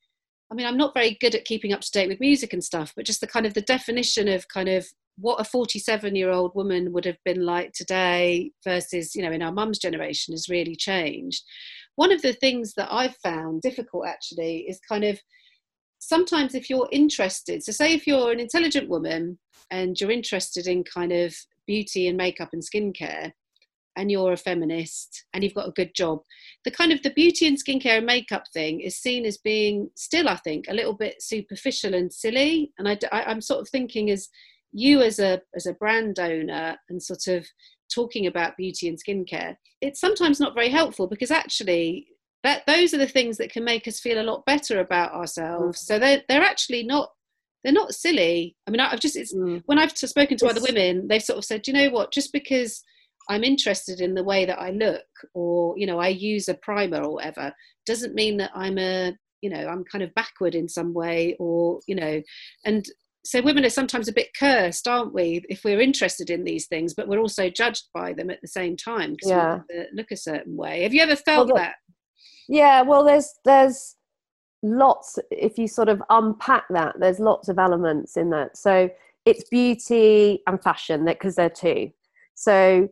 i 0.50 0.54
mean 0.54 0.66
i'm 0.66 0.76
not 0.76 0.94
very 0.94 1.16
good 1.20 1.34
at 1.34 1.44
keeping 1.44 1.72
up 1.72 1.80
to 1.80 1.90
date 1.90 2.08
with 2.08 2.20
music 2.20 2.52
and 2.52 2.64
stuff 2.64 2.92
but 2.96 3.06
just 3.06 3.20
the 3.20 3.26
kind 3.26 3.46
of 3.46 3.54
the 3.54 3.62
definition 3.62 4.28
of 4.28 4.48
kind 4.48 4.68
of 4.68 4.86
what 5.20 5.40
a 5.40 5.44
47 5.44 6.16
year 6.16 6.30
old 6.30 6.54
woman 6.54 6.92
would 6.92 7.04
have 7.04 7.18
been 7.24 7.44
like 7.44 7.72
today 7.72 8.50
versus 8.64 9.14
you 9.14 9.22
know 9.22 9.32
in 9.32 9.42
our 9.42 9.52
mum's 9.52 9.78
generation 9.78 10.32
has 10.32 10.48
really 10.48 10.74
changed. 10.74 11.42
One 11.96 12.12
of 12.12 12.22
the 12.22 12.32
things 12.32 12.72
that 12.74 12.88
i've 12.90 13.16
found 13.16 13.62
difficult 13.62 14.06
actually 14.06 14.60
is 14.68 14.80
kind 14.88 15.04
of 15.04 15.20
sometimes 15.98 16.54
if 16.54 16.70
you're 16.70 16.88
interested 16.92 17.62
so 17.62 17.72
say 17.72 17.92
if 17.92 18.06
you're 18.06 18.32
an 18.32 18.40
intelligent 18.40 18.88
woman 18.88 19.38
and 19.70 20.00
you're 20.00 20.10
interested 20.10 20.66
in 20.66 20.82
kind 20.82 21.12
of 21.12 21.34
beauty 21.66 22.08
and 22.08 22.16
makeup 22.16 22.48
and 22.54 22.62
skincare 22.62 23.32
and 23.96 24.10
you're 24.10 24.32
a 24.32 24.36
feminist 24.36 25.24
and 25.32 25.42
you've 25.42 25.54
got 25.54 25.68
a 25.68 25.72
good 25.72 25.94
job 25.94 26.20
the 26.64 26.70
kind 26.70 26.92
of 26.92 27.02
the 27.02 27.10
beauty 27.10 27.46
and 27.46 27.58
skincare 27.62 27.98
and 27.98 28.06
makeup 28.06 28.44
thing 28.52 28.80
is 28.80 28.96
seen 28.96 29.24
as 29.24 29.38
being 29.38 29.90
still 29.94 30.28
i 30.28 30.36
think 30.36 30.66
a 30.68 30.74
little 30.74 30.94
bit 30.94 31.20
superficial 31.20 31.94
and 31.94 32.12
silly 32.12 32.72
and 32.78 32.88
I, 32.88 32.98
I, 33.12 33.30
am 33.30 33.40
sort 33.40 33.60
of 33.60 33.68
thinking 33.68 34.10
as 34.10 34.28
you 34.72 35.00
as 35.02 35.18
a 35.18 35.40
as 35.54 35.66
a 35.66 35.74
brand 35.74 36.18
owner 36.18 36.76
and 36.88 37.02
sort 37.02 37.26
of 37.26 37.46
talking 37.92 38.26
about 38.26 38.56
beauty 38.56 38.88
and 38.88 38.98
skincare 38.98 39.56
it's 39.80 40.00
sometimes 40.00 40.38
not 40.38 40.54
very 40.54 40.68
helpful 40.68 41.06
because 41.06 41.30
actually 41.30 42.06
that 42.42 42.62
those 42.66 42.94
are 42.94 42.98
the 42.98 43.06
things 43.06 43.36
that 43.36 43.52
can 43.52 43.64
make 43.64 43.86
us 43.86 44.00
feel 44.00 44.20
a 44.20 44.24
lot 44.24 44.44
better 44.46 44.80
about 44.80 45.12
ourselves 45.12 45.80
mm. 45.80 45.84
so 45.84 45.98
they're 45.98 46.22
they're 46.28 46.42
actually 46.42 46.82
not 46.82 47.10
they're 47.64 47.72
not 47.72 47.94
silly 47.94 48.56
i 48.66 48.70
mean 48.70 48.80
i've 48.80 49.00
just 49.00 49.16
it's 49.16 49.34
mm. 49.34 49.62
when 49.66 49.78
i've 49.78 49.96
spoken 49.96 50.36
to 50.36 50.46
it's, 50.46 50.56
other 50.56 50.66
women 50.66 51.08
they've 51.08 51.22
sort 51.22 51.38
of 51.38 51.44
said 51.44 51.66
you 51.66 51.72
know 51.72 51.90
what 51.90 52.12
just 52.12 52.32
because 52.32 52.82
i'm 53.30 53.44
interested 53.44 54.00
in 54.00 54.14
the 54.14 54.24
way 54.24 54.44
that 54.44 54.60
i 54.60 54.70
look 54.70 55.06
or 55.34 55.74
you 55.78 55.86
know 55.86 55.98
i 55.98 56.08
use 56.08 56.48
a 56.48 56.54
primer 56.54 57.02
or 57.02 57.14
whatever 57.14 57.52
doesn't 57.86 58.14
mean 58.14 58.36
that 58.36 58.50
i'm 58.54 58.78
a 58.78 59.12
you 59.40 59.48
know 59.48 59.66
i'm 59.68 59.84
kind 59.84 60.04
of 60.04 60.14
backward 60.14 60.54
in 60.54 60.68
some 60.68 60.92
way 60.92 61.34
or 61.38 61.80
you 61.86 61.94
know 61.94 62.20
and 62.64 62.86
so 63.24 63.42
women 63.42 63.64
are 63.64 63.70
sometimes 63.70 64.08
a 64.08 64.12
bit 64.12 64.28
cursed, 64.38 64.88
aren't 64.88 65.12
we, 65.12 65.44
if 65.48 65.62
we're 65.64 65.80
interested 65.80 66.30
in 66.30 66.44
these 66.44 66.66
things, 66.66 66.94
but 66.94 67.06
we're 67.06 67.20
also 67.20 67.50
judged 67.50 67.88
by 67.92 68.12
them 68.12 68.30
at 68.30 68.40
the 68.40 68.48
same 68.48 68.76
time 68.76 69.12
because 69.12 69.30
yeah. 69.30 69.58
we 69.68 69.86
look 69.92 70.10
a 70.10 70.16
certain 70.16 70.56
way. 70.56 70.82
Have 70.82 70.94
you 70.94 71.02
ever 71.02 71.16
felt 71.16 71.48
well, 71.48 71.56
that? 71.56 71.74
Yeah, 72.48 72.82
well, 72.82 73.04
there's 73.04 73.32
there's 73.44 73.96
lots. 74.62 75.18
If 75.30 75.58
you 75.58 75.68
sort 75.68 75.88
of 75.88 76.02
unpack 76.08 76.64
that, 76.70 76.96
there's 76.98 77.20
lots 77.20 77.48
of 77.48 77.58
elements 77.58 78.16
in 78.16 78.30
that. 78.30 78.56
So 78.56 78.88
it's 79.26 79.48
beauty 79.50 80.42
and 80.46 80.62
fashion, 80.62 81.04
that 81.04 81.18
because 81.18 81.36
they're 81.36 81.50
two. 81.50 81.90
So 82.34 82.88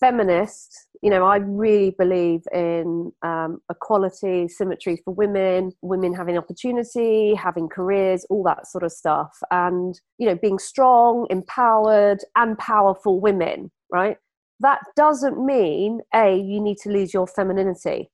feminist, 0.00 0.88
you 1.02 1.10
know, 1.10 1.24
I 1.24 1.36
really 1.36 1.94
believe 1.98 2.40
in 2.52 3.12
um, 3.22 3.60
equality, 3.70 4.48
symmetry 4.48 5.00
for 5.04 5.14
women, 5.14 5.72
women 5.82 6.14
having 6.14 6.36
opportunity, 6.36 7.34
having 7.34 7.68
careers, 7.68 8.24
all 8.28 8.42
that 8.44 8.66
sort 8.66 8.84
of 8.84 8.92
stuff. 8.92 9.30
And, 9.50 9.98
you 10.18 10.26
know, 10.26 10.34
being 10.34 10.58
strong, 10.58 11.26
empowered, 11.30 12.18
and 12.36 12.58
powerful 12.58 13.20
women, 13.20 13.70
right? 13.92 14.16
That 14.60 14.80
doesn't 14.96 15.44
mean, 15.44 16.00
A, 16.14 16.36
you 16.36 16.60
need 16.60 16.78
to 16.78 16.90
lose 16.90 17.14
your 17.14 17.26
femininity, 17.26 18.10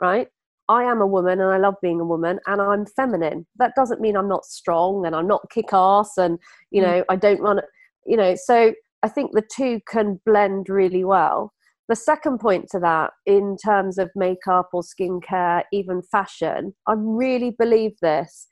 right? 0.00 0.28
I 0.68 0.84
am 0.84 1.00
a 1.02 1.06
woman 1.06 1.40
and 1.40 1.50
I 1.50 1.58
love 1.58 1.74
being 1.82 2.00
a 2.00 2.04
woman 2.04 2.38
and 2.46 2.62
I'm 2.62 2.86
feminine. 2.86 3.46
That 3.56 3.74
doesn't 3.74 4.00
mean 4.00 4.16
I'm 4.16 4.28
not 4.28 4.46
strong 4.46 5.04
and 5.04 5.14
I'm 5.14 5.26
not 5.26 5.50
kick 5.50 5.72
ass 5.72 6.16
and, 6.16 6.38
you 6.70 6.82
mm. 6.82 6.86
know. 6.86 7.04
I 7.10 7.16
don't 7.16 7.40
run, 7.40 7.60
you 8.06 8.16
know, 8.16 8.34
so 8.36 8.72
I 9.02 9.08
think 9.08 9.32
the 9.32 9.42
two 9.42 9.80
can 9.88 10.20
blend 10.24 10.68
really 10.68 11.04
well. 11.04 11.52
The 11.88 11.96
second 11.96 12.38
point 12.38 12.68
to 12.70 12.78
that, 12.80 13.10
in 13.26 13.56
terms 13.62 13.98
of 13.98 14.10
makeup 14.14 14.70
or 14.72 14.82
skincare, 14.82 15.64
even 15.72 16.02
fashion, 16.02 16.74
I 16.86 16.94
really 16.96 17.54
believe 17.58 17.92
this. 18.00 18.46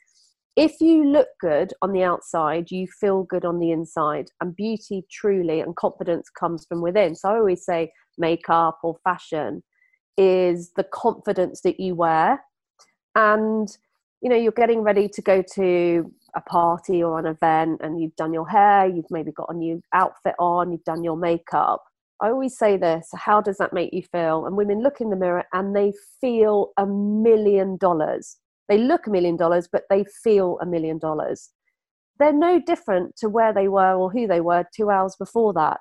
If 0.57 0.81
you 0.81 1.05
look 1.05 1.29
good 1.41 1.73
on 1.81 1.93
the 1.93 2.03
outside, 2.03 2.71
you 2.71 2.87
feel 3.01 3.23
good 3.23 3.45
on 3.45 3.61
the 3.61 3.71
inside. 3.71 4.27
And 4.41 4.55
beauty 4.55 5.05
truly 5.11 5.61
and 5.61 5.77
confidence 5.77 6.29
comes 6.29 6.67
from 6.67 6.83
within. 6.83 7.15
So 7.15 7.31
I 7.31 7.37
always 7.37 7.65
say 7.65 7.93
makeup 8.19 8.79
or 8.83 8.97
fashion 9.05 9.63
is 10.19 10.73
the 10.77 10.85
confidence 10.85 11.61
that 11.63 11.79
you 11.79 11.95
wear. 11.95 12.45
And, 13.15 13.69
you 14.21 14.29
know, 14.29 14.37
you're 14.37 14.53
getting 14.53 14.81
ready 14.81 15.09
to 15.09 15.23
go 15.23 15.43
to 15.55 16.13
a 16.35 16.41
party 16.41 17.03
or 17.03 17.19
an 17.19 17.27
event 17.27 17.81
and 17.83 18.01
you've 18.01 18.17
done 18.17 18.33
your 18.33 18.49
hair, 18.49 18.87
you've 18.87 19.11
maybe 19.11 19.33
got 19.33 19.53
a 19.53 19.57
new 19.57 19.83
outfit 19.93 20.35
on, 20.39 20.73
you've 20.73 20.85
done 20.85 21.05
your 21.05 21.17
makeup. 21.17 21.83
I 22.23 22.29
always 22.29 22.57
say 22.57 22.77
this 22.77 23.09
how 23.15 23.41
does 23.41 23.57
that 23.59 23.73
make 23.73 23.93
you 23.93 24.03
feel? 24.03 24.47
And 24.47 24.57
women 24.57 24.83
look 24.83 25.01
in 25.01 25.11
the 25.11 25.17
mirror 25.17 25.45
and 25.53 25.75
they 25.75 25.93
feel 26.21 26.71
a 26.77 26.87
million 26.87 27.77
dollars. 27.77 28.37
They 28.69 28.79
look 28.79 29.07
a 29.07 29.11
million 29.11 29.37
dollars, 29.37 29.69
but 29.71 29.85
they 29.91 30.05
feel 30.23 30.59
a 30.61 30.67
million 30.67 30.99
dollars. 30.99 31.51
They're 32.19 32.33
no 32.33 32.61
different 32.61 33.17
to 33.17 33.29
where 33.29 33.53
they 33.53 33.69
were 33.69 33.95
or 33.95 34.11
who 34.11 34.27
they 34.27 34.41
were 34.41 34.65
two 34.75 34.91
hours 34.91 35.17
before 35.19 35.53
that. 35.55 35.81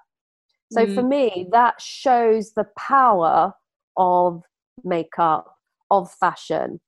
So 0.72 0.86
mm. 0.86 0.96
for 0.96 1.04
me, 1.04 1.48
that 1.52 1.82
shows 1.82 2.54
the 2.54 2.68
power 2.78 3.54
of 3.98 4.44
makeup, 4.84 5.54
of 5.92 6.12
fashion. 6.12 6.80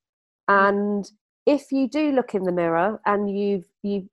Mm. 0.49 0.69
And 0.69 1.11
if 1.45 1.71
you 1.71 1.87
do 1.87 2.11
look 2.11 2.33
in 2.33 2.43
the 2.43 2.51
mirror 2.51 2.99
and 3.05 3.35
you've 3.37 3.65
you 3.83 4.09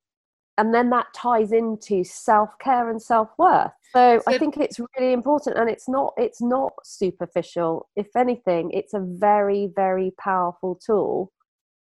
and 0.57 0.75
then 0.75 0.91
that 0.91 1.07
ties 1.15 1.53
into 1.53 2.03
self-care 2.03 2.91
and 2.91 3.01
self-worth 3.01 3.71
so, 3.95 4.19
so 4.19 4.23
i 4.27 4.39
think 4.39 4.57
it's 4.57 4.81
really 4.99 5.13
important 5.13 5.57
and 5.57 5.71
it's 5.71 5.89
not 5.89 6.13
it's 6.17 6.41
not 6.41 6.73
superficial 6.85 7.89
if 7.97 8.09
anything 8.17 8.71
it's 8.73 8.95
a 8.95 9.01
very 9.01 9.71
very 9.75 10.13
powerful 10.19 10.75
tool 10.75 11.33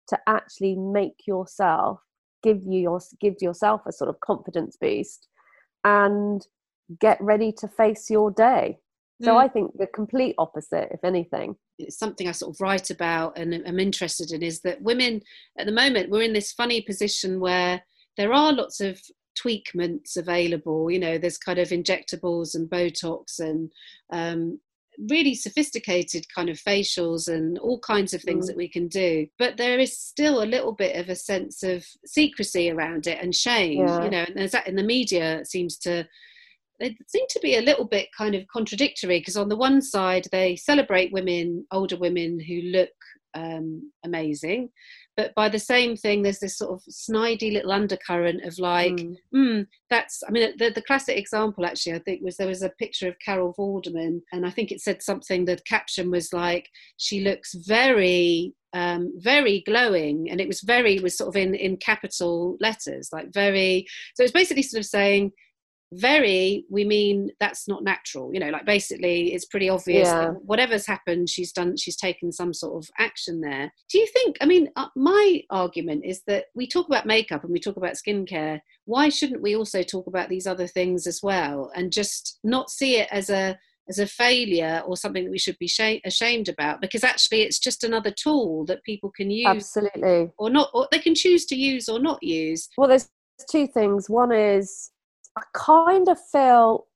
to 0.07 0.17
actually 0.27 0.75
make 0.75 1.25
yourself 1.25 1.99
give 2.43 2.61
you 2.63 2.79
your 2.79 3.01
give 3.19 3.35
yourself 3.41 3.81
a 3.87 3.91
sort 3.91 4.09
of 4.09 4.19
confidence 4.19 4.77
boost 4.79 5.27
and 5.83 6.47
get 6.99 7.19
ready 7.19 7.51
to 7.51 7.67
face 7.67 8.09
your 8.09 8.31
day 8.31 8.77
so 9.21 9.33
mm. 9.33 9.37
I 9.37 9.47
think 9.47 9.77
the 9.77 9.87
complete 9.87 10.35
opposite, 10.37 10.89
if 10.91 11.03
anything. 11.03 11.55
It's 11.77 11.97
something 11.97 12.27
I 12.27 12.31
sort 12.31 12.55
of 12.55 12.61
write 12.61 12.89
about 12.89 13.37
and 13.37 13.53
I'm 13.65 13.79
interested 13.79 14.31
in 14.31 14.43
is 14.43 14.61
that 14.61 14.81
women 14.81 15.21
at 15.57 15.65
the 15.65 15.71
moment 15.71 16.09
we're 16.09 16.23
in 16.23 16.33
this 16.33 16.51
funny 16.51 16.81
position 16.81 17.39
where 17.39 17.81
there 18.17 18.33
are 18.33 18.51
lots 18.51 18.79
of 18.79 18.99
tweakments 19.37 20.17
available. 20.17 20.89
You 20.89 20.99
know, 20.99 21.17
there's 21.17 21.37
kind 21.37 21.59
of 21.59 21.69
injectables 21.69 22.55
and 22.55 22.69
Botox 22.69 23.39
and 23.39 23.71
um, 24.11 24.59
really 25.09 25.35
sophisticated 25.35 26.25
kind 26.33 26.49
of 26.49 26.57
facials 26.57 27.27
and 27.27 27.57
all 27.59 27.79
kinds 27.79 28.13
of 28.13 28.21
things 28.21 28.45
mm. 28.45 28.47
that 28.47 28.57
we 28.57 28.67
can 28.67 28.87
do 28.87 29.27
but 29.37 29.57
there 29.57 29.77
is 29.77 29.97
still 29.97 30.41
a 30.41 30.45
little 30.45 30.71
bit 30.71 30.95
of 30.95 31.09
a 31.09 31.15
sense 31.15 31.61
of 31.61 31.85
secrecy 32.05 32.71
around 32.71 33.05
it 33.05 33.19
and 33.21 33.35
shame 33.35 33.85
yeah. 33.85 34.03
you 34.03 34.09
know 34.09 34.23
and 34.23 34.35
there's 34.35 34.51
that 34.51 34.67
in 34.67 34.75
the 34.75 34.83
media 34.83 35.45
seems 35.45 35.77
to 35.77 36.03
they 36.79 36.95
seem 37.07 37.25
to 37.29 37.39
be 37.41 37.57
a 37.57 37.61
little 37.61 37.85
bit 37.85 38.09
kind 38.17 38.35
of 38.35 38.47
contradictory 38.47 39.19
because 39.19 39.37
on 39.37 39.49
the 39.49 39.55
one 39.55 39.81
side 39.81 40.27
they 40.31 40.55
celebrate 40.55 41.11
women 41.11 41.65
older 41.71 41.97
women 41.97 42.39
who 42.39 42.61
look 42.61 42.89
um, 43.33 43.91
amazing 44.03 44.69
but 45.15 45.33
by 45.35 45.49
the 45.49 45.59
same 45.59 45.95
thing 45.95 46.21
there's 46.21 46.39
this 46.39 46.57
sort 46.57 46.71
of 46.71 46.81
snidey 46.89 47.51
little 47.51 47.71
undercurrent 47.71 48.43
of 48.43 48.57
like 48.57 48.93
mm. 48.93 49.15
Mm, 49.35 49.67
that's 49.89 50.23
i 50.27 50.31
mean 50.31 50.53
the, 50.57 50.71
the 50.71 50.81
classic 50.81 51.17
example 51.17 51.65
actually 51.65 51.93
i 51.93 51.99
think 51.99 52.21
was 52.23 52.37
there 52.37 52.47
was 52.47 52.63
a 52.63 52.69
picture 52.69 53.07
of 53.07 53.19
carol 53.23 53.53
vorderman 53.57 54.21
and 54.31 54.45
i 54.45 54.49
think 54.49 54.71
it 54.71 54.81
said 54.81 55.03
something 55.03 55.45
the 55.45 55.59
caption 55.67 56.09
was 56.09 56.33
like 56.33 56.69
she 56.97 57.21
looks 57.21 57.53
very 57.53 58.53
um, 58.73 59.13
very 59.17 59.63
glowing 59.65 60.29
and 60.29 60.39
it 60.39 60.47
was 60.47 60.61
very 60.61 60.99
was 60.99 61.17
sort 61.17 61.29
of 61.29 61.35
in 61.35 61.55
in 61.55 61.77
capital 61.77 62.57
letters 62.59 63.09
like 63.11 63.33
very 63.33 63.87
so 64.15 64.23
it's 64.23 64.31
basically 64.31 64.61
sort 64.61 64.81
of 64.81 64.85
saying 64.85 65.31
very 65.93 66.65
we 66.69 66.83
mean 66.83 67.29
that's 67.39 67.67
not 67.67 67.83
natural 67.83 68.33
you 68.33 68.39
know 68.39 68.49
like 68.49 68.65
basically 68.65 69.33
it's 69.33 69.45
pretty 69.45 69.69
obvious 69.69 70.07
yeah. 70.07 70.31
whatever's 70.43 70.85
happened 70.85 71.29
she's 71.29 71.53
done 71.53 71.77
she's 71.77 71.95
taken 71.95 72.31
some 72.31 72.53
sort 72.53 72.83
of 72.83 72.89
action 72.99 73.41
there. 73.41 73.71
Do 73.89 73.97
you 73.97 74.07
think 74.07 74.37
i 74.41 74.45
mean 74.45 74.69
uh, 74.75 74.87
my 74.95 75.41
argument 75.49 76.03
is 76.05 76.21
that 76.27 76.45
we 76.55 76.67
talk 76.67 76.87
about 76.87 77.05
makeup 77.05 77.43
and 77.43 77.51
we 77.51 77.59
talk 77.59 77.77
about 77.77 77.93
skincare. 77.93 78.59
Why 78.85 79.09
shouldn't 79.09 79.41
we 79.41 79.55
also 79.55 79.83
talk 79.83 80.07
about 80.07 80.29
these 80.29 80.47
other 80.47 80.67
things 80.67 81.07
as 81.07 81.21
well 81.23 81.71
and 81.75 81.91
just 81.91 82.39
not 82.43 82.69
see 82.69 82.97
it 82.97 83.07
as 83.11 83.29
a 83.29 83.57
as 83.89 83.99
a 83.99 84.07
failure 84.07 84.83
or 84.85 84.97
something 84.97 85.23
that 85.23 85.31
we 85.31 85.39
should 85.39 85.57
be 85.59 85.67
sh- 85.67 86.01
ashamed 86.05 86.49
about? 86.49 86.81
Because 86.81 87.03
actually 87.03 87.41
it's 87.41 87.59
just 87.59 87.83
another 87.83 88.11
tool 88.11 88.65
that 88.65 88.83
people 88.83 89.11
can 89.15 89.31
use 89.31 89.47
absolutely. 89.47 90.31
or 90.37 90.49
not 90.49 90.69
or 90.73 90.87
they 90.91 90.99
can 90.99 91.15
choose 91.15 91.45
to 91.45 91.55
use 91.55 91.87
or 91.87 91.99
not 91.99 92.21
use. 92.21 92.69
Well 92.77 92.89
there's 92.89 93.09
two 93.49 93.67
things. 93.67 94.09
One 94.09 94.31
is 94.31 94.91
I 95.37 95.41
kind 95.53 96.07
of 96.07 96.17
feel 96.31 96.87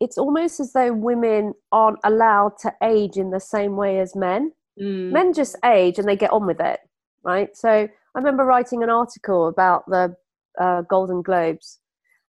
it's 0.00 0.16
almost 0.16 0.60
as 0.60 0.72
though 0.72 0.94
women 0.94 1.52
aren't 1.72 1.98
allowed 2.04 2.52
to 2.62 2.72
age 2.82 3.16
in 3.16 3.30
the 3.30 3.40
same 3.40 3.76
way 3.76 4.00
as 4.00 4.16
men. 4.16 4.52
Mm. 4.80 5.12
Men 5.12 5.34
just 5.34 5.56
age 5.64 5.98
and 5.98 6.08
they 6.08 6.16
get 6.16 6.32
on 6.32 6.46
with 6.46 6.58
it, 6.58 6.80
right? 7.22 7.54
So 7.54 7.68
I 7.68 8.18
remember 8.18 8.44
writing 8.44 8.82
an 8.82 8.88
article 8.88 9.46
about 9.46 9.84
the 9.86 10.16
uh, 10.58 10.82
Golden 10.82 11.20
Globes, 11.20 11.80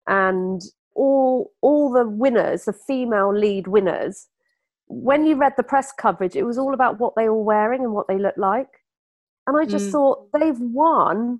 and 0.07 0.61
all 0.95 1.51
all 1.61 1.91
the 1.93 2.07
winners, 2.07 2.65
the 2.65 2.73
female 2.73 3.33
lead 3.33 3.67
winners, 3.67 4.27
when 4.87 5.25
you 5.25 5.35
read 5.35 5.53
the 5.55 5.63
press 5.63 5.93
coverage, 5.97 6.35
it 6.35 6.43
was 6.43 6.57
all 6.57 6.73
about 6.73 6.99
what 6.99 7.15
they 7.15 7.29
were 7.29 7.41
wearing 7.41 7.83
and 7.83 7.93
what 7.93 8.07
they 8.07 8.17
looked 8.17 8.37
like. 8.37 8.67
And 9.47 9.57
I 9.57 9.65
just 9.65 9.87
mm. 9.87 9.91
thought 9.91 10.27
they've 10.33 10.59
won 10.59 11.39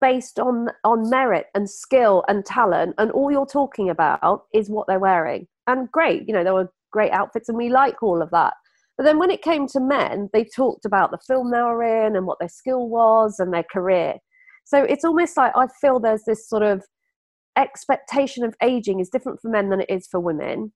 based 0.00 0.38
on 0.38 0.68
on 0.84 1.08
merit 1.08 1.46
and 1.54 1.68
skill 1.68 2.24
and 2.28 2.44
talent 2.44 2.94
and 2.98 3.10
all 3.12 3.30
you're 3.30 3.46
talking 3.46 3.88
about 3.88 4.44
is 4.52 4.68
what 4.68 4.86
they're 4.86 4.98
wearing. 4.98 5.46
And 5.66 5.90
great 5.90 6.26
you 6.28 6.34
know 6.34 6.44
there 6.44 6.54
were 6.54 6.72
great 6.92 7.12
outfits 7.12 7.48
and 7.48 7.58
we 7.58 7.68
like 7.68 8.02
all 8.02 8.22
of 8.22 8.30
that. 8.30 8.54
But 8.96 9.04
then 9.04 9.18
when 9.18 9.30
it 9.30 9.42
came 9.42 9.66
to 9.68 9.80
men 9.80 10.28
they 10.32 10.44
talked 10.44 10.84
about 10.84 11.10
the 11.10 11.18
film 11.26 11.50
they 11.50 11.60
were 11.60 12.06
in 12.06 12.16
and 12.16 12.26
what 12.26 12.38
their 12.38 12.48
skill 12.48 12.88
was 12.88 13.38
and 13.38 13.52
their 13.52 13.64
career. 13.64 14.14
So 14.64 14.82
it's 14.82 15.04
almost 15.04 15.36
like 15.36 15.52
i 15.56 15.66
feel 15.80 16.00
there's 16.00 16.24
this 16.24 16.48
sort 16.48 16.62
of 16.62 16.84
expectation 17.56 18.44
of 18.44 18.54
aging 18.62 19.00
is 19.00 19.08
different 19.08 19.40
for 19.40 19.48
men 19.48 19.70
than 19.70 19.80
it 19.80 19.90
is 19.90 20.06
for 20.06 20.20
women. 20.20 20.72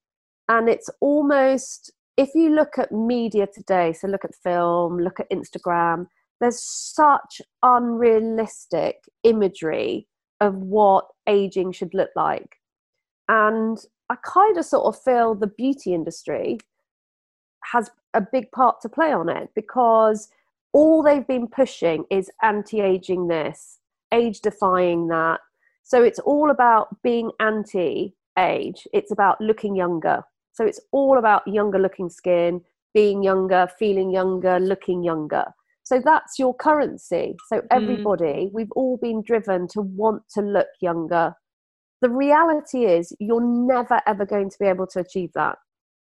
And 0.48 0.68
it's 0.68 0.90
almost 1.00 1.92
if 2.16 2.34
you 2.34 2.50
look 2.54 2.78
at 2.78 2.92
media 2.92 3.46
today 3.46 3.92
so 3.92 4.06
look 4.06 4.24
at 4.24 4.34
film 4.42 4.98
look 4.98 5.20
at 5.20 5.30
instagram 5.30 6.06
there's 6.40 6.62
such 6.62 7.42
unrealistic 7.62 9.04
imagery 9.22 10.06
of 10.40 10.54
what 10.56 11.06
aging 11.26 11.72
should 11.72 11.94
look 11.94 12.10
like. 12.16 12.56
And 13.28 13.78
I 14.08 14.16
kind 14.24 14.56
of 14.56 14.64
sort 14.64 14.86
of 14.86 15.00
feel 15.00 15.34
the 15.34 15.46
beauty 15.46 15.94
industry 15.94 16.58
has 17.72 17.90
a 18.14 18.20
big 18.20 18.50
part 18.50 18.80
to 18.80 18.88
play 18.88 19.12
on 19.12 19.28
it 19.28 19.50
because 19.54 20.28
all 20.72 21.02
they've 21.02 21.26
been 21.26 21.46
pushing 21.46 22.04
is 22.10 22.30
anti 22.42 22.80
aging 22.80 23.28
this, 23.28 23.78
age 24.12 24.40
defying 24.40 25.08
that. 25.08 25.40
So 25.82 26.02
it's 26.02 26.18
all 26.20 26.50
about 26.50 27.02
being 27.02 27.30
anti 27.38 28.14
age, 28.38 28.88
it's 28.92 29.12
about 29.12 29.40
looking 29.40 29.76
younger. 29.76 30.22
So 30.52 30.64
it's 30.64 30.80
all 30.92 31.18
about 31.18 31.46
younger 31.46 31.78
looking 31.78 32.08
skin, 32.08 32.62
being 32.94 33.22
younger, 33.22 33.68
feeling 33.78 34.10
younger, 34.10 34.58
looking 34.58 35.02
younger. 35.02 35.44
So 35.90 36.00
that's 36.04 36.38
your 36.38 36.54
currency. 36.54 37.34
So 37.48 37.62
mm. 37.62 37.66
everybody, 37.72 38.46
mm. 38.46 38.50
we've 38.52 38.70
all 38.76 38.96
been 38.96 39.22
driven 39.22 39.66
to 39.72 39.80
want 39.80 40.22
to 40.34 40.40
look 40.40 40.68
younger. 40.80 41.34
The 42.00 42.08
reality 42.10 42.84
is, 42.84 43.12
you're 43.18 43.44
never 43.44 44.00
ever 44.06 44.24
going 44.24 44.50
to 44.50 44.56
be 44.60 44.66
able 44.66 44.86
to 44.86 45.00
achieve 45.00 45.30
that. 45.34 45.58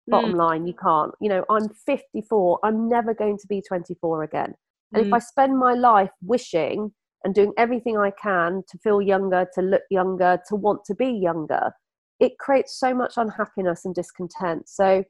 Bottom 0.07 0.33
mm. 0.33 0.37
line, 0.37 0.67
you 0.67 0.75
can't. 0.75 1.11
You 1.19 1.29
know, 1.29 1.45
I'm 1.49 1.69
54. 1.87 2.59
I'm 2.63 2.87
never 2.87 3.15
going 3.15 3.39
to 3.39 3.47
be 3.47 3.63
24 3.67 4.23
again. 4.23 4.53
And 4.93 5.03
mm. 5.03 5.07
if 5.07 5.13
I 5.13 5.17
spend 5.17 5.57
my 5.57 5.73
life 5.73 6.11
wishing 6.21 6.91
and 7.23 7.33
doing 7.33 7.53
everything 7.57 7.97
I 7.97 8.11
can 8.11 8.61
to 8.69 8.77
feel 8.83 9.01
younger, 9.01 9.47
to 9.55 9.61
look 9.63 9.81
younger, 9.89 10.39
to 10.49 10.55
want 10.55 10.85
to 10.85 10.93
be 10.93 11.09
younger, 11.09 11.71
it 12.19 12.37
creates 12.37 12.79
so 12.79 12.93
much 12.93 13.13
unhappiness 13.17 13.85
and 13.85 13.95
discontent 13.95 14.67
so 14.67 15.05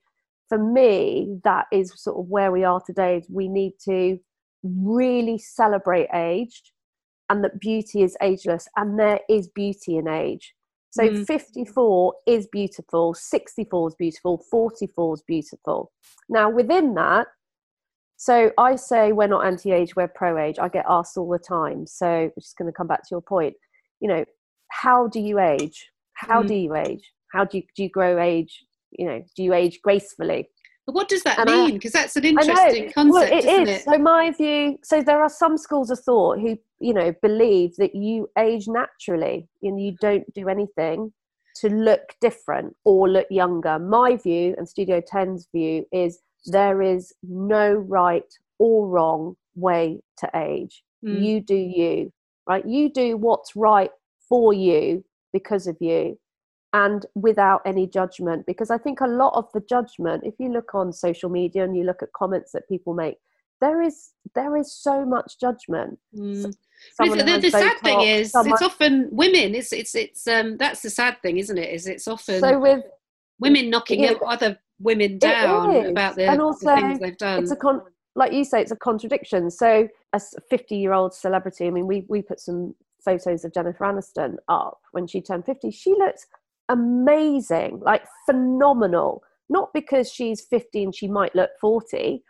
for 0.47 0.59
me 0.59 1.39
that 1.43 1.65
is 1.71 1.91
sort 1.95 2.19
of 2.19 2.27
where 2.27 2.51
we 2.51 2.63
are 2.63 2.79
today 2.85 3.23
we 3.29 3.47
need 3.47 3.73
to 3.83 4.19
really 4.63 5.37
celebrate 5.37 6.07
age 6.13 6.61
and 7.29 7.43
that 7.43 7.59
beauty 7.59 8.01
is 8.01 8.17
ageless 8.21 8.67
and 8.75 8.99
there 8.99 9.19
is 9.29 9.47
beauty 9.49 9.97
in 9.97 10.07
age 10.07 10.53
so 10.91 11.03
mm. 11.03 11.25
54 11.25 12.13
is 12.27 12.47
beautiful 12.51 13.13
64 13.13 13.89
is 13.89 13.95
beautiful 13.95 14.43
44 14.49 15.13
is 15.13 15.23
beautiful 15.27 15.91
now 16.27 16.49
within 16.49 16.93
that 16.95 17.27
so 18.19 18.51
I 18.57 18.75
say 18.75 19.13
we're 19.13 19.27
not 19.27 19.45
anti-age, 19.45 19.95
we're 19.95 20.09
pro-age. 20.09 20.59
I 20.59 20.67
get 20.67 20.83
asked 20.89 21.15
all 21.15 21.29
the 21.29 21.39
time. 21.39 21.87
So 21.87 22.29
just 22.37 22.57
going 22.57 22.69
to 22.69 22.75
come 22.75 22.85
back 22.85 23.03
to 23.03 23.07
your 23.11 23.21
point. 23.21 23.53
You 24.01 24.09
know, 24.09 24.25
how 24.67 25.07
do 25.07 25.21
you 25.21 25.39
age? 25.39 25.89
How 26.15 26.43
mm. 26.43 26.49
do 26.49 26.53
you 26.53 26.75
age? 26.75 27.13
How 27.31 27.45
do 27.45 27.59
you, 27.59 27.63
do 27.77 27.83
you 27.83 27.89
grow 27.89 28.21
age? 28.21 28.65
You 28.91 29.07
know, 29.07 29.23
do 29.37 29.43
you 29.43 29.53
age 29.53 29.79
gracefully? 29.81 30.49
But 30.89 30.95
what 30.95 31.07
does 31.07 31.21
that 31.21 31.37
and 31.37 31.47
mean? 31.47 31.73
Because 31.75 31.91
that's 31.91 32.15
an 32.15 32.25
interesting 32.25 32.91
concept, 32.91 33.13
well, 33.13 33.21
it 33.21 33.45
isn't 33.45 33.67
is. 33.67 33.81
it? 33.81 33.83
So 33.83 33.99
my 33.99 34.31
view, 34.31 34.79
so 34.83 35.03
there 35.03 35.21
are 35.21 35.29
some 35.29 35.55
schools 35.55 35.91
of 35.91 35.99
thought 35.99 36.39
who, 36.39 36.57
you 36.79 36.95
know, 36.95 37.13
believe 37.21 37.75
that 37.75 37.93
you 37.93 38.27
age 38.39 38.67
naturally 38.67 39.47
and 39.61 39.79
you 39.79 39.95
don't 40.01 40.25
do 40.33 40.49
anything 40.49 41.13
to 41.57 41.69
look 41.69 42.15
different 42.21 42.75
or 42.85 43.07
look 43.07 43.27
younger. 43.29 43.77
My 43.77 44.15
view 44.15 44.55
and 44.57 44.67
Studio 44.67 44.99
10's 44.99 45.47
view 45.53 45.85
is 45.91 46.21
there 46.47 46.81
is 46.81 47.13
no 47.21 47.71
right 47.71 48.33
or 48.57 48.87
wrong 48.87 49.35
way 49.53 50.01
to 50.17 50.29
age. 50.35 50.81
Mm. 51.05 51.21
You 51.21 51.39
do 51.39 51.55
you, 51.55 52.11
right? 52.47 52.65
You 52.65 52.91
do 52.91 53.15
what's 53.15 53.55
right 53.55 53.91
for 54.27 54.53
you 54.53 55.05
because 55.33 55.67
of 55.67 55.77
you 55.79 56.17
and 56.73 57.05
without 57.15 57.61
any 57.65 57.87
judgment. 57.87 58.45
Because 58.45 58.69
I 58.69 58.77
think 58.77 59.01
a 59.01 59.07
lot 59.07 59.33
of 59.35 59.51
the 59.53 59.61
judgment, 59.61 60.23
if 60.23 60.35
you 60.39 60.51
look 60.51 60.75
on 60.75 60.93
social 60.93 61.29
media 61.29 61.63
and 61.63 61.75
you 61.75 61.83
look 61.83 62.03
at 62.03 62.13
comments 62.13 62.51
that 62.51 62.67
people 62.67 62.93
make, 62.93 63.17
there 63.61 63.81
is 63.81 64.11
there 64.35 64.55
is 64.55 64.73
so 64.73 65.05
much 65.05 65.39
judgment. 65.39 65.99
Mm. 66.15 66.53
The, 66.97 67.39
the 67.41 67.49
sad 67.51 67.77
thing 67.79 68.01
is, 68.01 68.31
someone... 68.31 68.53
it's 68.53 68.61
often 68.61 69.09
women. 69.11 69.53
It's 69.53 69.73
it's 69.73 69.95
it's 69.95 70.27
um 70.27 70.57
that's 70.57 70.81
the 70.81 70.89
sad 70.89 71.21
thing, 71.21 71.37
isn't 71.37 71.57
it? 71.57 71.73
Is 71.73 71.87
it's 71.87 72.07
often 72.07 72.39
so 72.39 72.57
with 72.57 72.85
women 73.39 73.69
knocking 73.69 74.03
yeah, 74.03 74.13
other 74.25 74.57
women 74.79 75.17
down 75.17 75.87
about 75.87 76.15
the, 76.15 76.29
and 76.29 76.41
also, 76.41 76.67
the 76.67 76.75
things 76.75 76.99
they've 76.99 77.17
done. 77.17 77.43
It's 77.43 77.51
a 77.51 77.55
con- 77.55 77.81
like 78.15 78.33
you 78.33 78.43
say, 78.43 78.61
it's 78.61 78.71
a 78.71 78.75
contradiction. 78.75 79.49
So, 79.51 79.87
a 80.13 80.19
50 80.49 80.75
year 80.75 80.93
old 80.93 81.13
celebrity, 81.13 81.67
I 81.67 81.69
mean, 81.69 81.87
we, 81.87 82.05
we 82.09 82.21
put 82.21 82.39
some 82.39 82.75
photos 83.03 83.45
of 83.45 83.53
Jennifer 83.53 83.85
Aniston 83.85 84.35
up 84.47 84.79
when 84.91 85.07
she 85.07 85.21
turned 85.21 85.45
50. 85.45 85.71
She 85.71 85.91
looked 85.91 86.25
amazing, 86.69 87.81
like 87.83 88.03
phenomenal. 88.25 89.23
Not 89.49 89.73
because 89.73 90.11
she's 90.11 90.45
50 90.45 90.83
and 90.83 90.95
she 90.95 91.07
might 91.07 91.35
look 91.35 91.49
40. 91.59 92.23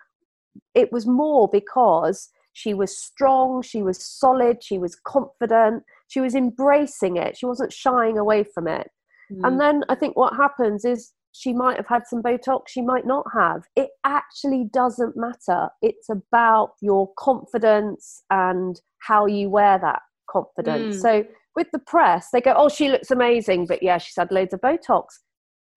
It 0.73 0.91
was 0.91 1.05
more 1.05 1.49
because 1.51 2.29
she 2.53 2.73
was 2.73 2.97
strong, 2.97 3.61
she 3.61 3.81
was 3.81 4.03
solid, 4.03 4.63
she 4.63 4.77
was 4.77 4.97
confident, 5.05 5.83
she 6.07 6.19
was 6.19 6.35
embracing 6.35 7.17
it, 7.17 7.37
she 7.37 7.45
wasn't 7.45 7.73
shying 7.73 8.17
away 8.17 8.43
from 8.43 8.67
it. 8.67 8.89
Mm. 9.31 9.47
And 9.47 9.59
then 9.59 9.83
I 9.89 9.95
think 9.95 10.17
what 10.17 10.35
happens 10.35 10.85
is 10.85 11.11
she 11.31 11.53
might 11.53 11.77
have 11.77 11.87
had 11.87 12.07
some 12.07 12.23
Botox, 12.23 12.63
she 12.69 12.81
might 12.81 13.05
not 13.05 13.25
have. 13.33 13.63
It 13.75 13.89
actually 14.03 14.65
doesn't 14.73 15.15
matter. 15.15 15.69
It's 15.81 16.09
about 16.09 16.71
your 16.81 17.11
confidence 17.17 18.23
and 18.29 18.79
how 18.99 19.25
you 19.25 19.49
wear 19.49 19.77
that 19.79 20.01
confidence. 20.29 20.97
Mm. 20.97 21.01
So 21.01 21.25
with 21.55 21.67
the 21.71 21.79
press, 21.79 22.29
they 22.31 22.41
go, 22.41 22.53
oh, 22.55 22.69
she 22.69 22.89
looks 22.89 23.11
amazing, 23.11 23.65
but 23.67 23.83
yeah, 23.83 23.97
she's 23.97 24.15
had 24.15 24.31
loads 24.31 24.53
of 24.53 24.61
Botox. 24.61 25.05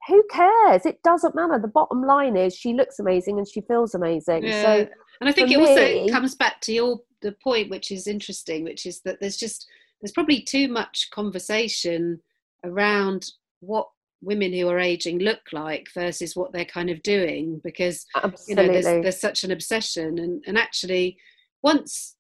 Who 0.09 0.23
cares? 0.31 0.85
It 0.85 1.03
doesn't 1.03 1.35
matter. 1.35 1.59
The 1.61 1.69
bottom 1.69 2.05
line 2.05 2.37
is 2.37 2.57
she 2.57 2.75
looks 2.75 2.99
amazing 2.99 3.39
and 3.39 3.47
she 3.49 3.61
feels 3.63 3.95
amazing. 3.95 4.45
Yeah. 4.45 4.63
So, 4.63 4.89
and 5.21 5.29
I 5.29 5.33
think 5.33 5.51
it 5.51 5.59
me, 5.59 5.67
also 5.67 6.13
comes 6.13 6.35
back 6.35 6.61
to 6.63 6.73
your 6.73 7.01
the 7.23 7.37
point, 7.43 7.71
which 7.71 7.93
is 7.93 8.09
interesting, 8.09 8.65
which 8.65 8.85
is 8.85 9.01
that 9.05 9.21
there's 9.21 9.37
just 9.37 9.67
there's 10.01 10.13
probably 10.13 10.43
too 10.43 10.67
much 10.67 11.09
conversation 11.13 12.21
around 12.65 13.27
what 13.61 13.87
women 14.23 14.53
who 14.53 14.69
are 14.69 14.79
aging 14.79 15.19
look 15.19 15.41
like 15.53 15.89
versus 15.95 16.37
what 16.37 16.53
they're 16.53 16.65
kind 16.65 16.91
of 16.91 17.03
doing 17.03 17.61
because 17.65 18.05
Absolutely. 18.17 18.47
you 18.49 18.55
know 18.57 18.73
there's, 18.73 19.03
there's 19.03 19.21
such 19.21 19.45
an 19.45 19.51
obsession 19.51 20.19
and, 20.19 20.43
and 20.47 20.57
actually 20.57 21.17
once 21.63 22.17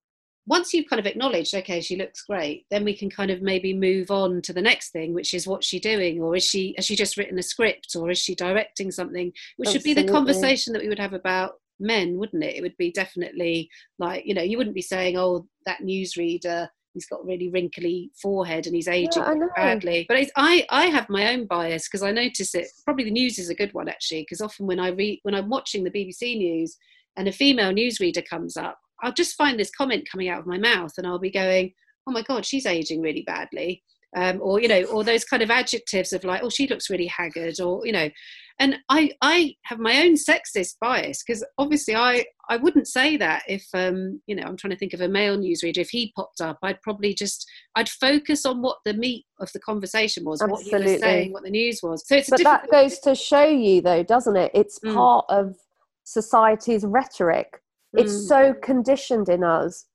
once 0.46 0.74
you've 0.74 0.88
kind 0.88 1.00
of 1.00 1.07
acknowledged 1.07 1.55
okay 1.55 1.81
she 1.81 1.96
looks 1.96 2.22
great 2.22 2.66
then 2.70 2.85
we 2.85 2.96
can 2.96 3.09
kind 3.09 3.31
of 3.31 3.42
maybe 3.42 3.72
move 3.72 4.11
on 4.11 4.42
to 4.42 4.52
the 4.52 4.62
next 4.62 4.90
thing 4.90 5.14
which 5.14 5.35
is 5.35 5.46
what's 5.46 5.66
she 5.66 5.78
doing 5.78 6.20
or 6.20 6.35
is 6.37 6.44
she 6.44 6.74
has 6.76 6.87
she 6.87 6.96
just 6.96 7.16
written 7.16 7.38
a 7.38 7.42
script 7.42 7.94
or 7.96 8.11
is 8.11 8.18
she 8.18 8.35
directing 8.35 8.90
something 8.90 9.33
which 9.57 9.68
Absolutely. 9.68 9.90
should 9.90 9.96
be 9.96 10.02
the 10.02 10.12
conversation 10.12 10.72
that 10.72 10.83
we 10.83 10.88
would 10.88 10.98
have 10.98 11.12
about 11.12 11.55
men 11.78 12.18
wouldn't 12.18 12.44
it 12.44 12.57
it 12.57 12.62
would 12.62 12.76
be 12.76 12.90
definitely 12.92 13.68
like 13.98 14.24
you 14.26 14.35
know 14.35 14.42
you 14.42 14.57
wouldn't 14.57 14.76
be 14.76 14.83
saying 14.83 15.16
oh 15.16 15.46
that 15.66 15.81
newsreader 15.81 16.68
he's 16.94 17.07
got 17.07 17.20
a 17.20 17.26
really 17.26 17.48
wrinkly 17.48 18.11
forehead 18.20 18.66
and 18.66 18.74
he's 18.74 18.88
aging 18.88 19.22
yeah, 19.22 19.46
badly. 19.57 20.05
But 20.09 20.28
I 20.37 20.66
I 20.70 20.87
have 20.87 21.09
my 21.09 21.33
own 21.33 21.46
bias 21.46 21.88
because 21.88 22.02
I 22.02 22.12
notice 22.12 22.55
it. 22.55 22.68
Probably 22.85 23.05
the 23.05 23.11
news 23.11 23.38
is 23.38 23.48
a 23.48 23.55
good 23.55 23.72
one 23.72 23.88
actually 23.88 24.22
because 24.22 24.40
often 24.40 24.66
when 24.66 24.81
I 24.81 24.88
read 24.88 25.20
when 25.22 25.35
I'm 25.35 25.48
watching 25.48 25.85
the 25.85 25.90
BBC 25.90 26.37
news 26.37 26.76
and 27.16 27.28
a 27.28 27.33
female 27.33 27.72
newsreader 27.72 28.26
comes 28.26 28.57
up, 28.57 28.78
I'll 29.02 29.12
just 29.12 29.36
find 29.36 29.58
this 29.58 29.70
comment 29.70 30.08
coming 30.10 30.28
out 30.28 30.40
of 30.40 30.46
my 30.46 30.58
mouth 30.58 30.92
and 30.96 31.06
I'll 31.06 31.18
be 31.18 31.30
going, 31.30 31.72
oh 32.06 32.12
my 32.12 32.22
god, 32.22 32.44
she's 32.44 32.66
aging 32.66 33.00
really 33.00 33.22
badly. 33.22 33.82
Um, 34.14 34.40
or 34.42 34.60
you 34.60 34.68
know, 34.68 34.82
or 34.84 35.04
those 35.04 35.24
kind 35.24 35.42
of 35.42 35.50
adjectives 35.50 36.12
of 36.12 36.24
like, 36.24 36.42
oh, 36.42 36.50
she 36.50 36.66
looks 36.66 36.90
really 36.90 37.06
haggard, 37.06 37.58
or 37.60 37.86
you 37.86 37.92
know, 37.92 38.10
and 38.58 38.76
I 38.88 39.12
I 39.20 39.56
have 39.64 39.78
my 39.78 40.02
own 40.02 40.14
sexist 40.14 40.76
bias 40.80 41.22
because 41.26 41.44
obviously 41.58 41.96
I 41.96 42.24
I 42.48 42.56
wouldn't 42.56 42.86
say 42.86 43.16
that 43.16 43.42
if 43.48 43.66
um 43.74 44.20
you 44.26 44.36
know 44.36 44.44
I'm 44.44 44.56
trying 44.56 44.72
to 44.72 44.76
think 44.76 44.92
of 44.92 45.00
a 45.00 45.08
male 45.08 45.38
newsreader 45.38 45.78
if 45.78 45.90
he 45.90 46.12
popped 46.14 46.40
up 46.40 46.58
I'd 46.62 46.80
probably 46.82 47.14
just 47.14 47.48
I'd 47.74 47.88
focus 47.88 48.46
on 48.46 48.62
what 48.62 48.78
the 48.84 48.94
meat 48.94 49.24
of 49.40 49.50
the 49.52 49.60
conversation 49.60 50.24
was 50.24 50.42
Absolutely. 50.42 50.72
what 50.72 50.82
he 50.82 50.92
was 50.92 51.00
saying 51.00 51.32
what 51.32 51.42
the 51.44 51.50
news 51.50 51.80
was 51.82 52.06
so 52.06 52.16
it's 52.16 52.30
but 52.30 52.42
that 52.42 52.70
goes 52.70 52.98
to 53.00 53.14
show 53.14 53.44
you 53.44 53.80
though 53.80 54.02
doesn't 54.02 54.36
it 54.36 54.50
it's 54.54 54.78
mm. 54.80 54.94
part 54.94 55.24
of 55.28 55.56
society's 56.04 56.84
rhetoric 56.84 57.62
it's 57.94 58.12
mm. 58.12 58.28
so 58.28 58.55
conditioned 58.55 59.28
in 59.28 59.44
us 59.44 59.87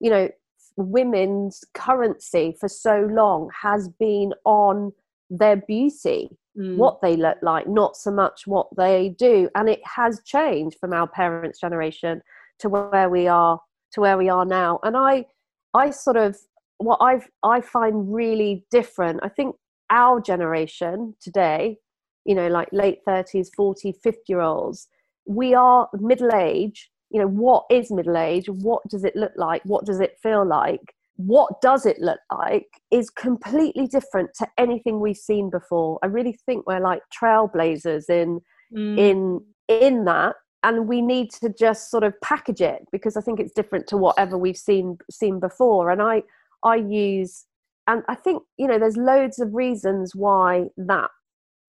you 0.00 0.10
know 0.10 0.28
women's 0.76 1.62
currency 1.74 2.56
for 2.58 2.68
so 2.68 3.08
long 3.10 3.48
has 3.62 3.88
been 3.88 4.32
on 4.44 4.92
their 5.30 5.56
beauty 5.56 6.36
mm. 6.56 6.76
what 6.76 7.00
they 7.00 7.16
look 7.16 7.38
like, 7.42 7.68
not 7.68 7.96
so 7.96 8.10
much 8.10 8.46
what 8.46 8.68
they 8.76 9.14
do. 9.18 9.48
And 9.54 9.68
it 9.68 9.80
has 9.84 10.20
changed 10.24 10.78
from 10.78 10.92
our 10.92 11.06
parents' 11.06 11.60
generation 11.60 12.22
to 12.60 12.68
where 12.68 13.08
we 13.08 13.26
are 13.26 13.60
to 13.92 14.00
where 14.00 14.18
we 14.18 14.28
are 14.28 14.44
now. 14.44 14.80
And 14.82 14.96
I 14.96 15.26
I 15.74 15.90
sort 15.90 16.16
of 16.16 16.36
what 16.78 16.98
I've 17.00 17.28
I 17.42 17.60
find 17.60 18.12
really 18.12 18.64
different. 18.70 19.20
I 19.22 19.28
think 19.28 19.56
our 19.90 20.20
generation 20.20 21.14
today, 21.20 21.78
you 22.24 22.34
know, 22.34 22.48
like 22.48 22.68
late 22.72 23.00
30s, 23.06 23.48
40, 23.54 23.92
50 24.02 24.20
year 24.28 24.40
olds, 24.40 24.88
we 25.26 25.54
are 25.54 25.88
middle 25.94 26.34
age. 26.34 26.90
You 27.14 27.20
know, 27.20 27.28
what 27.28 27.64
is 27.70 27.90
middle 27.90 28.18
age? 28.18 28.48
What 28.48 28.82
does 28.88 29.04
it 29.04 29.16
look 29.16 29.32
like? 29.36 29.62
What 29.64 29.86
does 29.86 30.00
it 30.00 30.18
feel 30.22 30.44
like? 30.44 30.94
what 31.16 31.60
does 31.60 31.86
it 31.86 32.00
look 32.00 32.18
like 32.32 32.66
is 32.90 33.08
completely 33.10 33.86
different 33.86 34.30
to 34.34 34.46
anything 34.58 34.98
we've 34.98 35.16
seen 35.16 35.48
before 35.48 35.98
i 36.02 36.06
really 36.06 36.36
think 36.44 36.66
we're 36.66 36.80
like 36.80 37.00
trailblazers 37.16 38.10
in 38.10 38.40
mm. 38.74 38.98
in 38.98 39.40
in 39.68 40.04
that 40.04 40.34
and 40.64 40.88
we 40.88 41.00
need 41.00 41.30
to 41.30 41.52
just 41.56 41.90
sort 41.90 42.02
of 42.02 42.12
package 42.20 42.60
it 42.60 42.84
because 42.90 43.16
i 43.16 43.20
think 43.20 43.38
it's 43.38 43.52
different 43.52 43.86
to 43.86 43.96
whatever 43.96 44.36
we've 44.36 44.56
seen 44.56 44.98
seen 45.10 45.38
before 45.38 45.90
and 45.90 46.02
i 46.02 46.20
i 46.64 46.74
use 46.74 47.44
and 47.86 48.02
i 48.08 48.14
think 48.14 48.42
you 48.56 48.66
know 48.66 48.78
there's 48.78 48.96
loads 48.96 49.38
of 49.38 49.54
reasons 49.54 50.14
why 50.16 50.64
that 50.76 51.10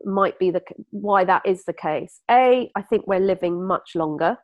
might 0.03 0.37
be 0.39 0.49
the 0.49 0.61
why 0.89 1.23
that 1.23 1.43
is 1.45 1.65
the 1.65 1.73
case 1.73 2.19
a 2.31 2.69
i 2.75 2.81
think 2.81 3.05
we're 3.05 3.19
living 3.19 3.65
much 3.65 3.91
longer 3.95 4.37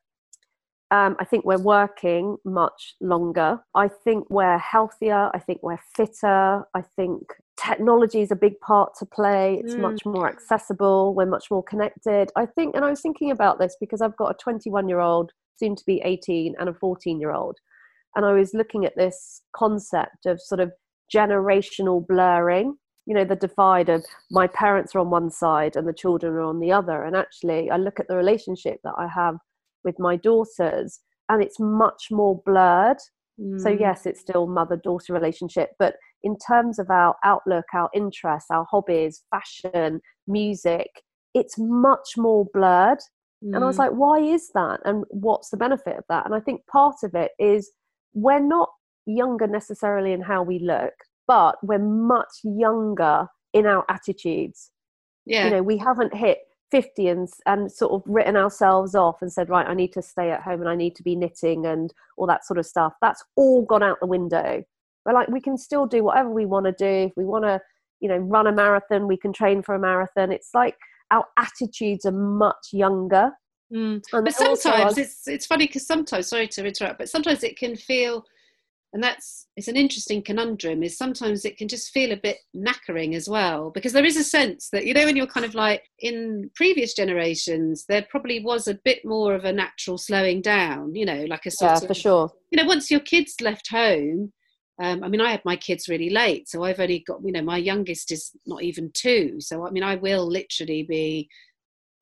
um, 0.92 1.16
I 1.20 1.26
think 1.26 1.46
we're 1.46 1.58
working 1.58 2.36
much 2.44 2.96
longer. 3.00 3.60
I 3.74 3.88
think 3.88 4.30
we're 4.30 4.58
healthier. 4.58 5.32
I 5.34 5.40
think 5.40 5.60
we're 5.64 5.80
fitter. 5.96 6.68
I 6.74 6.82
think 6.98 7.24
technology 7.58 8.20
is 8.20 8.30
a 8.30 8.36
big 8.36 8.60
part 8.60 8.92
to 9.00 9.06
play. 9.06 9.62
It's 9.64 9.76
mm. 9.76 9.80
much 9.80 10.06
more 10.06 10.28
accessible. 10.28 11.16
We're 11.16 11.28
much 11.28 11.50
more 11.50 11.64
connected. 11.64 12.30
I 12.36 12.46
think, 12.46 12.76
and 12.76 12.84
I 12.84 12.90
was 12.90 13.00
thinking 13.00 13.32
about 13.32 13.58
this 13.58 13.78
because 13.80 14.02
I've 14.02 14.18
got 14.18 14.32
a 14.32 14.38
21 14.44 14.90
year 14.90 15.00
old, 15.00 15.32
soon 15.56 15.78
to 15.78 15.84
be 15.88 16.02
18, 16.04 16.56
and 16.60 16.68
a 16.68 16.74
14 16.74 17.22
year 17.22 17.32
old. 17.32 17.58
And 18.18 18.26
I 18.26 18.34
was 18.34 18.54
looking 18.54 18.84
at 18.84 18.98
this 18.98 19.44
concept 19.56 20.26
of 20.26 20.42
sort 20.42 20.60
of 20.60 20.74
generational 21.14 22.06
blurring 22.06 22.76
you 23.08 23.16
know 23.16 23.26
the 23.26 23.36
divide 23.36 23.90
of 23.90 24.06
my 24.30 24.48
parents 24.48 24.96
are 24.96 25.00
on 25.00 25.10
one 25.10 25.30
side 25.30 25.76
and 25.76 25.88
the 25.88 25.94
children 25.94 26.34
are 26.34 26.42
on 26.42 26.60
the 26.60 26.72
other 26.72 27.04
and 27.04 27.16
actually 27.16 27.70
i 27.70 27.76
look 27.76 28.00
at 28.00 28.08
the 28.08 28.16
relationship 28.16 28.80
that 28.84 28.94
i 28.98 29.08
have 29.08 29.36
with 29.84 30.00
my 30.00 30.16
daughters 30.16 31.00
and 31.30 31.42
it's 31.42 31.60
much 31.60 32.08
more 32.12 32.42
blurred 32.46 32.98
mm. 33.40 33.60
so 33.60 33.70
yes 33.70 34.06
it's 34.06 34.20
still 34.20 34.48
mother 34.48 34.78
daughter 34.78 35.14
relationship 35.14 35.72
but 35.80 35.96
in 36.24 36.38
terms 36.38 36.80
of 36.80 36.90
our 36.90 37.16
outlook, 37.24 37.66
our 37.74 37.90
interests, 37.94 38.52
our 38.52 38.66
hobbies, 38.70 39.24
fashion, 39.32 40.02
music, 40.28 40.88
it's 41.34 41.56
much 41.58 42.18
more 42.18 42.46
blurred. 42.54 43.00
Mm. 43.44 43.56
And 43.56 43.64
I 43.64 43.68
was 43.68 43.78
mm. 43.78 43.80
like, 43.80 43.92
why 43.92 44.20
is 44.20 44.50
that? 44.54 44.82
And 44.86 45.04
what's 45.10 45.50
the 45.50 45.58
benefit 45.58 45.98
of 45.98 46.04
that? 46.10 46.26
And 46.26 46.36
I 46.36 46.40
think 46.40 46.66
part 46.68 46.98
of 47.04 47.16
it 47.16 47.32
is 47.40 47.72
we're 48.14 48.40
not 48.40 48.70
younger 49.06 49.48
necessarily 49.48 50.14
in 50.14 50.22
how 50.22 50.44
we 50.44 50.60
look, 50.60 50.94
but 51.28 51.56
we're 51.64 51.80
much 51.80 52.32
younger 52.44 53.28
in 53.54 53.66
our 53.66 53.86
attitudes. 53.90 54.72
Yeah. 55.26 55.46
You 55.46 55.52
know, 55.52 55.64
we 55.64 55.78
haven't 55.78 56.14
hit 56.14 56.40
50 56.72 57.08
and, 57.10 57.30
and 57.46 57.72
sort 57.72 57.92
of 57.92 58.02
written 58.06 58.36
ourselves 58.36 58.96
off 58.96 59.22
and 59.22 59.32
said, 59.32 59.50
right, 59.50 59.68
I 59.68 59.74
need 59.74 59.94
to 59.94 60.02
stay 60.02 60.32
at 60.32 60.42
home 60.42 60.62
and 60.62 60.70
I 60.70 60.76
need 60.76 60.96
to 60.96 61.04
be 61.04 61.16
knitting 61.16 61.66
and 61.66 61.94
all 62.18 62.26
that 62.28 62.46
sort 62.46 62.58
of 62.58 62.66
stuff. 62.66 62.94
That's 63.02 63.24
all 63.36 63.64
gone 63.64 63.84
out 63.84 64.00
the 64.00 64.08
window. 64.08 64.64
But 65.04 65.14
like, 65.14 65.28
we 65.28 65.42
can 65.42 65.58
still 65.58 65.86
do 65.86 66.04
whatever 66.04 66.30
we 66.30 66.46
want 66.46 66.66
to 66.66 66.72
do. 66.72 67.08
If 67.08 67.14
we 67.18 67.26
want 67.26 67.46
to, 67.46 67.60
you 68.00 68.10
know, 68.10 68.18
run 68.18 68.48
a 68.48 68.52
marathon, 68.52 69.08
we 69.08 69.18
can 69.18 69.34
train 69.34 69.62
for 69.62 69.76
a 69.76 69.80
marathon. 69.80 70.32
It's 70.32 70.52
like 70.54 70.76
our 71.12 71.26
attitudes 71.38 72.06
are 72.06 72.12
much 72.12 72.68
younger. 72.72 73.32
Mm. 73.74 74.02
But 74.12 74.34
sometimes 74.34 74.98
it's 74.98 75.28
it's 75.28 75.46
funny 75.46 75.66
because 75.66 75.88
sometimes 75.88 76.28
sorry 76.28 76.48
to 76.50 76.66
interrupt, 76.66 77.00
but 77.00 77.10
sometimes 77.10 77.44
it 77.44 77.58
can 77.58 77.76
feel 77.76 78.26
and 78.94 79.02
that's 79.02 79.48
it's 79.56 79.68
an 79.68 79.78
interesting 79.78 80.22
conundrum 80.22 80.84
is 80.84 80.98
sometimes 80.98 81.46
it 81.46 81.58
can 81.58 81.68
just 81.68 81.92
feel 81.92 82.12
a 82.12 82.18
bit 82.18 82.38
knackering 82.56 83.16
as 83.16 83.30
well 83.30 83.70
because 83.72 83.94
there 83.94 84.06
is 84.06 84.18
a 84.18 84.24
sense 84.24 84.70
that 84.70 84.86
you 84.86 84.94
know 84.94 85.06
when 85.06 85.16
you're 85.16 85.28
kind 85.28 85.46
of 85.46 85.56
like 85.56 85.84
in 86.00 86.50
previous 86.56 86.94
generations 86.94 87.86
there 87.88 88.06
probably 88.10 88.44
was 88.44 88.68
a 88.68 88.80
bit 88.84 89.00
more 89.06 89.34
of 89.34 89.46
a 89.46 89.54
natural 89.54 89.98
slowing 89.98 90.42
down 90.42 90.94
you 90.94 91.06
know 91.06 91.26
like 91.30 91.46
a 91.46 91.52
sort 91.52 91.72
yeah, 91.72 91.78
of 91.78 91.88
for 91.88 91.94
sure 91.94 92.32
you 92.52 92.58
know 92.58 92.68
once 92.68 92.92
your 92.92 93.00
kids 93.00 93.36
left 93.42 93.70
home 93.70 94.32
um, 94.82 95.04
I 95.04 95.10
mean, 95.10 95.22
I 95.22 95.30
had 95.30 95.46
my 95.46 95.56
kids 95.56 95.88
really 95.88 96.10
late, 96.10 96.50
so 96.50 96.64
I've 96.64 96.80
only 96.80 97.04
got, 97.06 97.20
you 97.24 97.32
know, 97.32 97.44
my 97.44 97.58
youngest 97.58 98.12
is 98.12 98.32
not 98.48 98.64
even 98.64 98.90
two. 98.96 99.36
So, 99.40 99.68
I 99.68 99.70
mean, 99.70 99.84
I 99.84 99.94
will 99.94 100.26
literally 100.26 100.82
be 100.82 101.30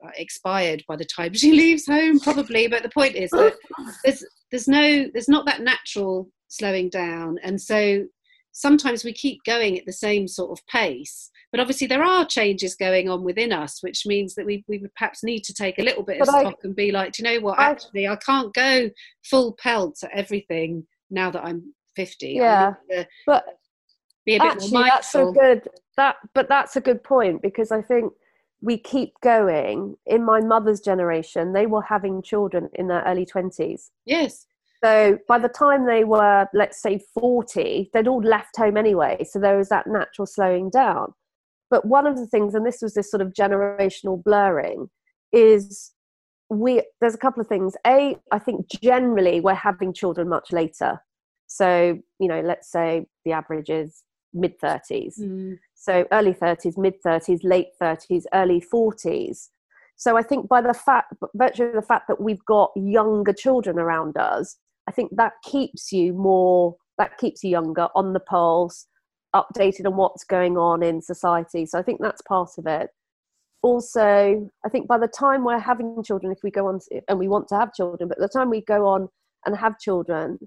uh, 0.02 0.12
expired 0.16 0.86
by 0.88 0.96
the 0.96 1.04
time 1.04 1.34
she 1.34 1.52
leaves 1.52 1.86
home, 1.86 2.22
probably. 2.22 2.68
But 2.68 2.84
the 2.84 2.90
point 2.90 3.16
is 3.16 3.32
that 3.32 3.56
there's 4.06 4.26
there's 4.50 4.68
no 4.70 5.08
there's 5.14 5.28
not 5.28 5.46
that 5.46 5.62
natural 5.62 6.30
slowing 6.50 6.90
down. 6.90 7.38
And 7.42 7.62
so 7.62 8.06
sometimes 8.52 9.04
we 9.04 9.14
keep 9.14 9.44
going 9.46 9.80
at 9.80 9.86
the 9.86 9.94
same 9.94 10.28
sort 10.28 10.52
of 10.52 10.66
pace. 10.68 11.32
But 11.52 11.60
obviously, 11.60 11.88
there 11.88 12.04
are 12.04 12.26
changes 12.26 12.76
going 12.76 13.10
on 13.10 13.24
within 13.24 13.52
us, 13.52 13.82
which 13.82 14.06
means 14.06 14.36
that 14.36 14.46
we, 14.46 14.64
we 14.68 14.78
would 14.78 14.94
perhaps 14.94 15.24
need 15.24 15.44
to 15.46 15.54
take 15.54 15.80
a 15.80 15.84
little 15.84 16.04
bit 16.04 16.20
but 16.20 16.28
of 16.28 16.36
I, 16.36 16.42
stock 16.42 16.60
and 16.64 16.76
be 16.76 16.92
like, 16.92 17.14
do 17.14 17.24
you 17.24 17.30
know 17.30 17.44
what? 17.44 17.58
I, 17.58 17.72
actually, 17.72 18.08
I 18.08 18.18
can't 18.18 18.54
go 18.54 18.90
full 19.24 19.54
pelt 19.54 19.98
at 20.04 20.12
everything 20.14 20.86
now 21.10 21.32
that 21.32 21.44
I'm 21.44 21.74
50. 21.96 22.34
Yeah. 22.34 22.74
But 23.26 23.46
be 24.26 24.36
a 24.36 24.40
bit 24.40 24.52
actually, 24.52 24.72
more 24.72 24.84
That's 24.84 25.16
a 25.16 25.26
good, 25.32 25.68
that, 25.98 26.18
but 26.36 26.48
that's 26.50 26.76
a 26.76 26.82
good 26.82 27.04
point 27.04 27.42
because 27.42 27.72
I 27.72 27.82
think 27.82 28.14
we 28.62 28.78
keep 28.78 29.14
going. 29.22 29.96
In 30.06 30.24
my 30.24 30.42
mother's 30.42 30.82
generation, 30.82 31.54
they 31.54 31.66
were 31.66 31.82
having 31.82 32.22
children 32.22 32.70
in 32.76 32.88
their 32.88 33.02
early 33.08 33.26
20s. 33.26 33.90
Yes. 34.06 34.46
So 34.84 35.18
by 35.28 35.40
the 35.40 35.50
time 35.50 35.86
they 35.86 36.04
were, 36.04 36.48
let's 36.54 36.82
say, 36.82 37.02
40, 37.14 37.90
they'd 37.94 38.08
all 38.08 38.22
left 38.22 38.56
home 38.56 38.78
anyway. 38.78 39.26
So 39.30 39.40
there 39.40 39.58
was 39.58 39.70
that 39.70 39.88
natural 39.88 40.26
slowing 40.26 40.70
down. 40.70 41.14
But 41.70 41.86
one 41.86 42.08
of 42.08 42.18
the 42.18 42.26
things, 42.26 42.56
and 42.56 42.66
this 42.66 42.82
was 42.82 42.94
this 42.94 43.12
sort 43.12 43.22
of 43.22 43.34
generational 43.34 44.24
blurring, 44.24 44.90
is 45.32 45.92
we 46.50 46.82
there's 47.00 47.14
a 47.14 47.20
couple 47.20 47.42
of 47.42 47.48
things. 47.48 47.76
A, 47.86 48.18
I 48.32 48.40
think 48.40 48.68
generally 48.82 49.40
we're 49.40 49.54
having 49.54 49.94
children 49.94 50.30
much 50.30 50.52
later. 50.52 51.00
So, 51.48 52.00
you 52.20 52.28
know, 52.28 52.42
let's 52.42 52.72
say 52.72 53.06
the 53.26 53.34
average 53.34 53.70
is 53.70 54.04
mid 54.34 54.60
30s. 54.60 55.20
Mm. 55.20 55.60
So 55.76 56.06
early 56.12 56.34
30s, 56.34 56.78
mid 56.78 57.02
30s, 57.04 57.40
late 57.44 57.70
30s, 57.82 58.24
early 58.34 58.62
40s. 58.62 59.50
So 59.96 60.16
I 60.16 60.24
think 60.24 60.48
by 60.48 60.62
the 60.62 60.74
fact, 60.74 61.14
virtue 61.36 61.64
of 61.64 61.74
the 61.74 61.82
fact 61.82 62.08
that 62.08 62.22
we've 62.22 62.44
got 62.46 62.72
younger 62.76 63.34
children 63.34 63.78
around 63.78 64.18
us, 64.18 64.58
I 64.90 64.92
think 64.92 65.16
that 65.18 65.34
keeps 65.44 65.92
you 65.92 66.14
more, 66.14 66.76
that 66.98 67.20
keeps 67.20 67.44
you 67.44 67.52
younger 67.52 67.90
on 67.94 68.14
the 68.14 68.20
pulse, 68.20 68.88
updated 69.36 69.86
on 69.86 69.96
what's 69.96 70.24
going 70.24 70.58
on 70.58 70.82
in 70.82 71.00
society. 71.00 71.68
So 71.68 71.78
I 71.78 71.84
think 71.84 72.02
that's 72.02 72.24
part 72.24 72.50
of 72.58 72.66
it. 72.66 72.90
Also, 73.62 74.50
I 74.66 74.70
think 74.70 74.88
by 74.88 74.98
the 74.98 75.08
time 75.08 75.44
we're 75.44 75.60
having 75.60 76.04
children, 76.04 76.32
if 76.32 76.40
we 76.44 76.50
go 76.50 76.68
on 76.68 76.80
to, 76.80 77.02
and 77.08 77.20
we 77.20 77.28
want 77.28 77.48
to 77.50 77.56
have 77.56 77.72
children, 77.72 78.10
but 78.10 78.18
the 78.18 78.28
time 78.28 78.50
we 78.50 78.62
go 78.62 78.88
on 78.88 79.10
and 79.46 79.56
have 79.56 79.78
children, 79.78 80.40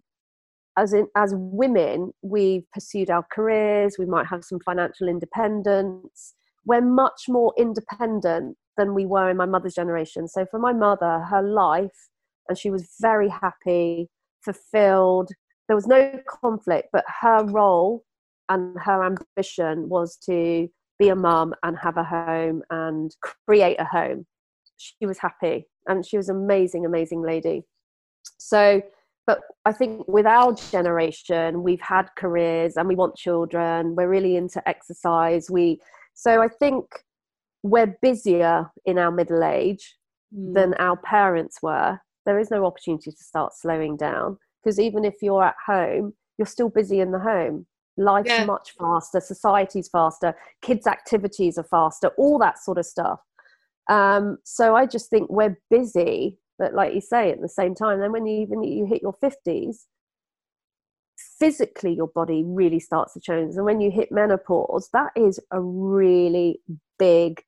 as 0.76 0.92
in 0.92 1.06
as 1.14 1.34
women, 1.36 2.12
we've 2.22 2.68
pursued 2.72 3.10
our 3.10 3.24
careers. 3.32 3.94
We 3.96 4.06
might 4.06 4.26
have 4.26 4.42
some 4.42 4.58
financial 4.64 5.06
independence. 5.06 6.34
We're 6.64 6.80
much 6.80 7.28
more 7.28 7.54
independent 7.56 8.56
than 8.76 8.94
we 8.94 9.06
were 9.06 9.30
in 9.30 9.36
my 9.36 9.46
mother's 9.46 9.74
generation. 9.74 10.26
So 10.26 10.46
for 10.50 10.58
my 10.58 10.72
mother, 10.72 11.20
her 11.30 11.42
life, 11.42 12.08
and 12.48 12.58
she 12.58 12.70
was 12.70 12.96
very 13.00 13.28
happy 13.28 14.08
fulfilled. 14.44 15.30
There 15.68 15.76
was 15.76 15.86
no 15.86 16.20
conflict, 16.28 16.88
but 16.92 17.04
her 17.20 17.44
role 17.44 18.04
and 18.48 18.76
her 18.78 19.04
ambition 19.04 19.88
was 19.88 20.16
to 20.26 20.68
be 20.98 21.08
a 21.08 21.16
mum 21.16 21.54
and 21.62 21.76
have 21.78 21.96
a 21.96 22.04
home 22.04 22.62
and 22.70 23.14
create 23.46 23.80
a 23.80 23.84
home. 23.84 24.26
She 24.76 25.06
was 25.06 25.18
happy 25.18 25.66
and 25.88 26.04
she 26.04 26.16
was 26.16 26.28
an 26.28 26.36
amazing, 26.36 26.84
amazing 26.84 27.22
lady. 27.22 27.64
So, 28.38 28.82
but 29.26 29.40
I 29.64 29.72
think 29.72 30.06
with 30.08 30.26
our 30.26 30.52
generation, 30.52 31.62
we've 31.62 31.80
had 31.80 32.08
careers 32.16 32.76
and 32.76 32.88
we 32.88 32.94
want 32.94 33.16
children. 33.16 33.94
We're 33.94 34.08
really 34.08 34.36
into 34.36 34.66
exercise. 34.68 35.50
We 35.50 35.80
so 36.14 36.42
I 36.42 36.48
think 36.48 36.84
we're 37.62 37.96
busier 38.02 38.70
in 38.84 38.98
our 38.98 39.10
middle 39.10 39.44
age 39.44 39.96
mm. 40.34 40.54
than 40.54 40.74
our 40.74 40.96
parents 40.96 41.58
were 41.62 42.00
there 42.26 42.38
is 42.38 42.50
no 42.50 42.64
opportunity 42.64 43.10
to 43.10 43.24
start 43.24 43.52
slowing 43.54 43.96
down 43.96 44.38
because 44.62 44.78
even 44.78 45.04
if 45.04 45.14
you're 45.22 45.44
at 45.44 45.56
home 45.66 46.12
you're 46.38 46.46
still 46.46 46.68
busy 46.68 47.00
in 47.00 47.12
the 47.12 47.18
home. 47.18 47.66
Life's 47.98 48.30
yeah. 48.30 48.44
much 48.44 48.72
faster 48.78 49.20
society's 49.20 49.88
faster 49.88 50.34
kids 50.62 50.86
activities 50.86 51.58
are 51.58 51.64
faster 51.64 52.08
all 52.16 52.38
that 52.38 52.58
sort 52.58 52.78
of 52.78 52.86
stuff. 52.86 53.20
Um, 53.90 54.38
so 54.44 54.76
i 54.76 54.86
just 54.86 55.10
think 55.10 55.28
we're 55.28 55.58
busy 55.68 56.38
but 56.56 56.72
like 56.72 56.94
you 56.94 57.00
say 57.00 57.32
at 57.32 57.40
the 57.40 57.48
same 57.48 57.74
time 57.74 57.98
then 57.98 58.12
when 58.12 58.26
you 58.26 58.40
even 58.40 58.62
you 58.62 58.86
hit 58.86 59.02
your 59.02 59.14
50s 59.20 59.86
physically 61.38 61.92
your 61.92 62.06
body 62.06 62.44
really 62.46 62.78
starts 62.78 63.12
to 63.14 63.20
change. 63.20 63.56
And 63.56 63.64
when 63.64 63.80
you 63.80 63.90
hit 63.90 64.12
menopause 64.12 64.88
that 64.92 65.10
is 65.16 65.40
a 65.50 65.60
really 65.60 66.60
big 66.98 67.42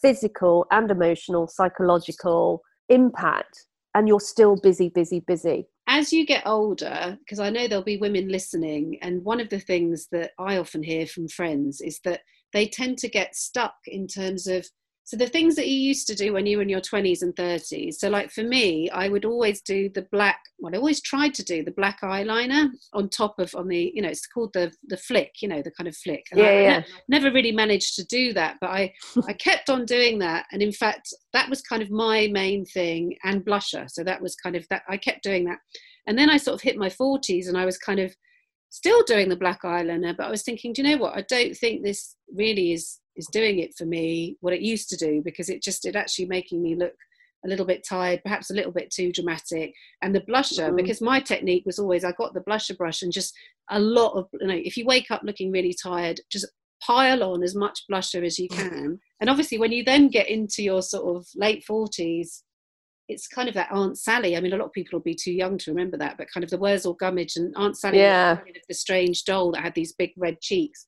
physical 0.00 0.66
and 0.70 0.90
emotional 0.90 1.48
psychological 1.48 2.62
impact 2.88 3.66
and 3.94 4.08
you're 4.08 4.20
still 4.20 4.56
busy, 4.56 4.88
busy, 4.88 5.20
busy. 5.20 5.66
As 5.86 6.12
you 6.12 6.24
get 6.24 6.46
older, 6.46 7.18
because 7.20 7.40
I 7.40 7.50
know 7.50 7.66
there'll 7.66 7.82
be 7.82 7.96
women 7.96 8.28
listening, 8.28 8.98
and 9.02 9.24
one 9.24 9.40
of 9.40 9.48
the 9.48 9.58
things 9.58 10.06
that 10.12 10.32
I 10.38 10.58
often 10.58 10.82
hear 10.82 11.06
from 11.06 11.28
friends 11.28 11.80
is 11.80 12.00
that 12.04 12.20
they 12.52 12.66
tend 12.66 12.98
to 12.98 13.08
get 13.08 13.34
stuck 13.34 13.74
in 13.86 14.06
terms 14.06 14.46
of 14.46 14.66
so 15.10 15.16
the 15.16 15.26
things 15.26 15.56
that 15.56 15.66
you 15.66 15.76
used 15.76 16.06
to 16.06 16.14
do 16.14 16.32
when 16.32 16.46
you 16.46 16.56
were 16.56 16.62
in 16.62 16.68
your 16.68 16.80
20s 16.80 17.22
and 17.22 17.34
30s. 17.34 17.94
So 17.94 18.08
like 18.08 18.30
for 18.30 18.44
me, 18.44 18.88
I 18.90 19.08
would 19.08 19.24
always 19.24 19.60
do 19.60 19.88
the 19.88 20.06
black, 20.12 20.38
well, 20.60 20.72
I 20.72 20.78
always 20.78 21.02
tried 21.02 21.34
to 21.34 21.42
do 21.42 21.64
the 21.64 21.72
black 21.72 22.02
eyeliner 22.02 22.68
on 22.92 23.08
top 23.08 23.40
of, 23.40 23.52
on 23.56 23.66
the, 23.66 23.90
you 23.92 24.02
know, 24.02 24.08
it's 24.08 24.28
called 24.28 24.52
the 24.52 24.70
the 24.86 24.96
flick, 24.96 25.32
you 25.42 25.48
know, 25.48 25.62
the 25.62 25.72
kind 25.72 25.88
of 25.88 25.96
flick. 25.96 26.26
And 26.30 26.38
yeah, 26.38 26.46
I 26.46 26.52
yeah. 26.52 26.78
Ne- 26.78 26.84
never 27.08 27.32
really 27.32 27.50
managed 27.50 27.96
to 27.96 28.04
do 28.04 28.32
that, 28.34 28.58
but 28.60 28.70
I, 28.70 28.92
I 29.26 29.32
kept 29.32 29.68
on 29.68 29.84
doing 29.84 30.20
that. 30.20 30.46
And 30.52 30.62
in 30.62 30.70
fact, 30.70 31.12
that 31.32 31.50
was 31.50 31.60
kind 31.60 31.82
of 31.82 31.90
my 31.90 32.28
main 32.28 32.64
thing 32.64 33.16
and 33.24 33.44
blusher. 33.44 33.90
So 33.90 34.04
that 34.04 34.22
was 34.22 34.36
kind 34.36 34.54
of 34.54 34.64
that, 34.70 34.82
I 34.88 34.96
kept 34.96 35.24
doing 35.24 35.44
that. 35.46 35.58
And 36.06 36.16
then 36.16 36.30
I 36.30 36.36
sort 36.36 36.54
of 36.54 36.60
hit 36.60 36.76
my 36.76 36.88
40s 36.88 37.48
and 37.48 37.58
I 37.58 37.64
was 37.64 37.78
kind 37.78 37.98
of 37.98 38.14
still 38.68 39.02
doing 39.08 39.28
the 39.28 39.34
black 39.34 39.62
eyeliner, 39.62 40.16
but 40.16 40.28
I 40.28 40.30
was 40.30 40.44
thinking, 40.44 40.72
do 40.72 40.82
you 40.82 40.88
know 40.88 41.02
what? 41.02 41.16
I 41.16 41.22
don't 41.22 41.56
think 41.56 41.82
this 41.82 42.14
really 42.32 42.70
is 42.70 43.00
is 43.20 43.28
doing 43.28 43.58
it 43.58 43.74
for 43.76 43.84
me 43.84 44.36
what 44.40 44.54
it 44.54 44.62
used 44.62 44.88
to 44.88 44.96
do 44.96 45.20
because 45.22 45.48
it 45.48 45.62
just 45.62 45.86
it 45.86 45.94
actually 45.94 46.26
making 46.26 46.62
me 46.62 46.74
look 46.74 46.94
a 47.44 47.48
little 47.48 47.66
bit 47.66 47.86
tired 47.86 48.20
perhaps 48.22 48.50
a 48.50 48.54
little 48.54 48.72
bit 48.72 48.90
too 48.90 49.12
dramatic 49.12 49.72
and 50.02 50.14
the 50.14 50.20
blusher 50.22 50.66
mm-hmm. 50.66 50.76
because 50.76 51.00
my 51.00 51.20
technique 51.20 51.62
was 51.66 51.78
always 51.78 52.04
i 52.04 52.12
got 52.12 52.34
the 52.34 52.40
blusher 52.40 52.76
brush 52.76 53.02
and 53.02 53.12
just 53.12 53.34
a 53.70 53.78
lot 53.78 54.12
of 54.12 54.26
you 54.40 54.46
know 54.46 54.54
if 54.56 54.76
you 54.76 54.84
wake 54.84 55.10
up 55.10 55.22
looking 55.22 55.52
really 55.52 55.74
tired 55.82 56.20
just 56.30 56.46
pile 56.82 57.22
on 57.22 57.42
as 57.42 57.54
much 57.54 57.82
blusher 57.90 58.24
as 58.24 58.38
you 58.38 58.48
can 58.48 58.98
and 59.20 59.30
obviously 59.30 59.58
when 59.58 59.72
you 59.72 59.84
then 59.84 60.08
get 60.08 60.28
into 60.28 60.62
your 60.62 60.82
sort 60.82 61.16
of 61.16 61.26
late 61.36 61.62
40s 61.68 62.42
it's 63.10 63.26
kind 63.26 63.48
of 63.48 63.56
that 63.56 63.72
Aunt 63.72 63.98
Sally. 63.98 64.36
I 64.36 64.40
mean, 64.40 64.52
a 64.52 64.56
lot 64.56 64.66
of 64.66 64.72
people 64.72 64.96
will 64.96 65.02
be 65.02 65.16
too 65.16 65.32
young 65.32 65.58
to 65.58 65.72
remember 65.72 65.96
that, 65.96 66.16
but 66.16 66.30
kind 66.32 66.44
of 66.44 66.50
the 66.50 66.58
Wurzel 66.58 66.94
Gummidge 66.94 67.34
and 67.34 67.52
Aunt 67.56 67.76
Sally, 67.76 67.98
yeah. 67.98 68.36
kind 68.36 68.56
of 68.56 68.62
the 68.68 68.74
strange 68.74 69.24
doll 69.24 69.50
that 69.50 69.64
had 69.64 69.74
these 69.74 69.92
big 69.92 70.12
red 70.16 70.40
cheeks 70.40 70.86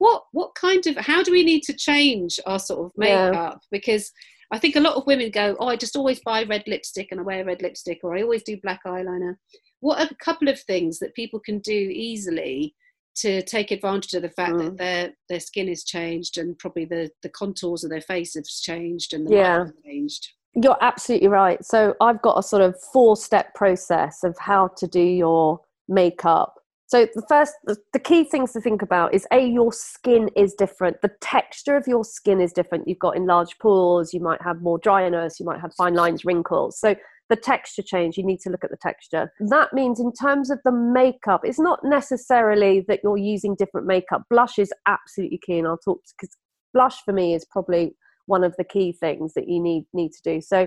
what 0.00 0.24
what 0.32 0.54
kind 0.54 0.86
of 0.86 0.96
how 0.96 1.22
do 1.22 1.30
we 1.30 1.44
need 1.44 1.62
to 1.62 1.74
change 1.74 2.40
our 2.46 2.58
sort 2.58 2.86
of 2.86 2.92
makeup 2.96 3.34
yeah. 3.34 3.54
because 3.70 4.10
I 4.50 4.58
think 4.58 4.74
a 4.74 4.80
lot 4.80 4.96
of 4.96 5.06
women 5.06 5.30
go, 5.30 5.56
oh, 5.60 5.68
I 5.68 5.76
just 5.76 5.94
always 5.94 6.20
buy 6.20 6.42
red 6.42 6.64
lipstick 6.66 7.08
and 7.10 7.20
I 7.20 7.22
wear 7.22 7.44
red 7.44 7.62
lipstick, 7.62 8.00
or 8.02 8.16
I 8.16 8.22
always 8.22 8.42
do 8.42 8.60
black 8.60 8.80
eyeliner. 8.84 9.36
What 9.78 10.00
are 10.00 10.08
a 10.10 10.24
couple 10.24 10.48
of 10.48 10.58
things 10.60 10.98
that 10.98 11.14
people 11.14 11.38
can 11.38 11.60
do 11.60 11.72
easily 11.72 12.74
to 13.16 13.42
take 13.42 13.70
advantage 13.70 14.14
of 14.14 14.22
the 14.22 14.30
fact 14.30 14.54
mm. 14.54 14.64
that 14.64 14.76
their 14.78 15.10
their 15.28 15.40
skin 15.40 15.68
is 15.68 15.84
changed 15.84 16.38
and 16.38 16.58
probably 16.58 16.84
the 16.84 17.10
the 17.22 17.28
contours 17.28 17.84
of 17.84 17.90
their 17.90 18.00
face 18.00 18.34
have 18.34 18.44
changed 18.44 19.12
and 19.12 19.28
the 19.28 19.36
yeah. 19.36 19.64
changed. 19.84 20.28
You're 20.54 20.78
absolutely 20.80 21.28
right. 21.28 21.64
So 21.64 21.94
I've 22.00 22.22
got 22.22 22.38
a 22.38 22.42
sort 22.42 22.62
of 22.62 22.74
four 22.92 23.16
step 23.16 23.54
process 23.54 24.24
of 24.24 24.36
how 24.38 24.68
to 24.78 24.86
do 24.88 25.02
your 25.02 25.60
makeup. 25.88 26.59
So 26.90 27.06
the 27.14 27.22
first, 27.28 27.54
the 27.66 28.00
key 28.00 28.24
things 28.24 28.52
to 28.52 28.60
think 28.60 28.82
about 28.82 29.14
is 29.14 29.24
a 29.30 29.46
your 29.46 29.72
skin 29.72 30.28
is 30.36 30.54
different. 30.54 31.00
The 31.02 31.12
texture 31.20 31.76
of 31.76 31.86
your 31.86 32.04
skin 32.04 32.40
is 32.40 32.52
different. 32.52 32.88
You've 32.88 32.98
got 32.98 33.16
enlarged 33.16 33.60
pores. 33.60 34.12
You 34.12 34.18
might 34.18 34.42
have 34.42 34.60
more 34.60 34.76
dryness. 34.76 35.38
You 35.38 35.46
might 35.46 35.60
have 35.60 35.72
fine 35.74 35.94
lines, 35.94 36.24
wrinkles. 36.24 36.80
So 36.80 36.96
the 37.28 37.36
texture 37.36 37.82
change. 37.82 38.18
You 38.18 38.26
need 38.26 38.40
to 38.40 38.50
look 38.50 38.64
at 38.64 38.70
the 38.70 38.76
texture. 38.76 39.32
That 39.38 39.72
means 39.72 40.00
in 40.00 40.12
terms 40.12 40.50
of 40.50 40.58
the 40.64 40.72
makeup, 40.72 41.42
it's 41.44 41.60
not 41.60 41.78
necessarily 41.84 42.84
that 42.88 42.98
you're 43.04 43.16
using 43.16 43.54
different 43.54 43.86
makeup. 43.86 44.24
Blush 44.28 44.58
is 44.58 44.72
absolutely 44.86 45.38
key, 45.38 45.58
and 45.58 45.68
I'll 45.68 45.78
talk 45.78 46.00
because 46.18 46.36
blush 46.74 47.04
for 47.04 47.12
me 47.12 47.34
is 47.34 47.46
probably 47.52 47.94
one 48.26 48.42
of 48.42 48.56
the 48.58 48.64
key 48.64 48.90
things 48.90 49.34
that 49.34 49.48
you 49.48 49.62
need 49.62 49.86
need 49.92 50.10
to 50.10 50.22
do. 50.24 50.40
So 50.40 50.66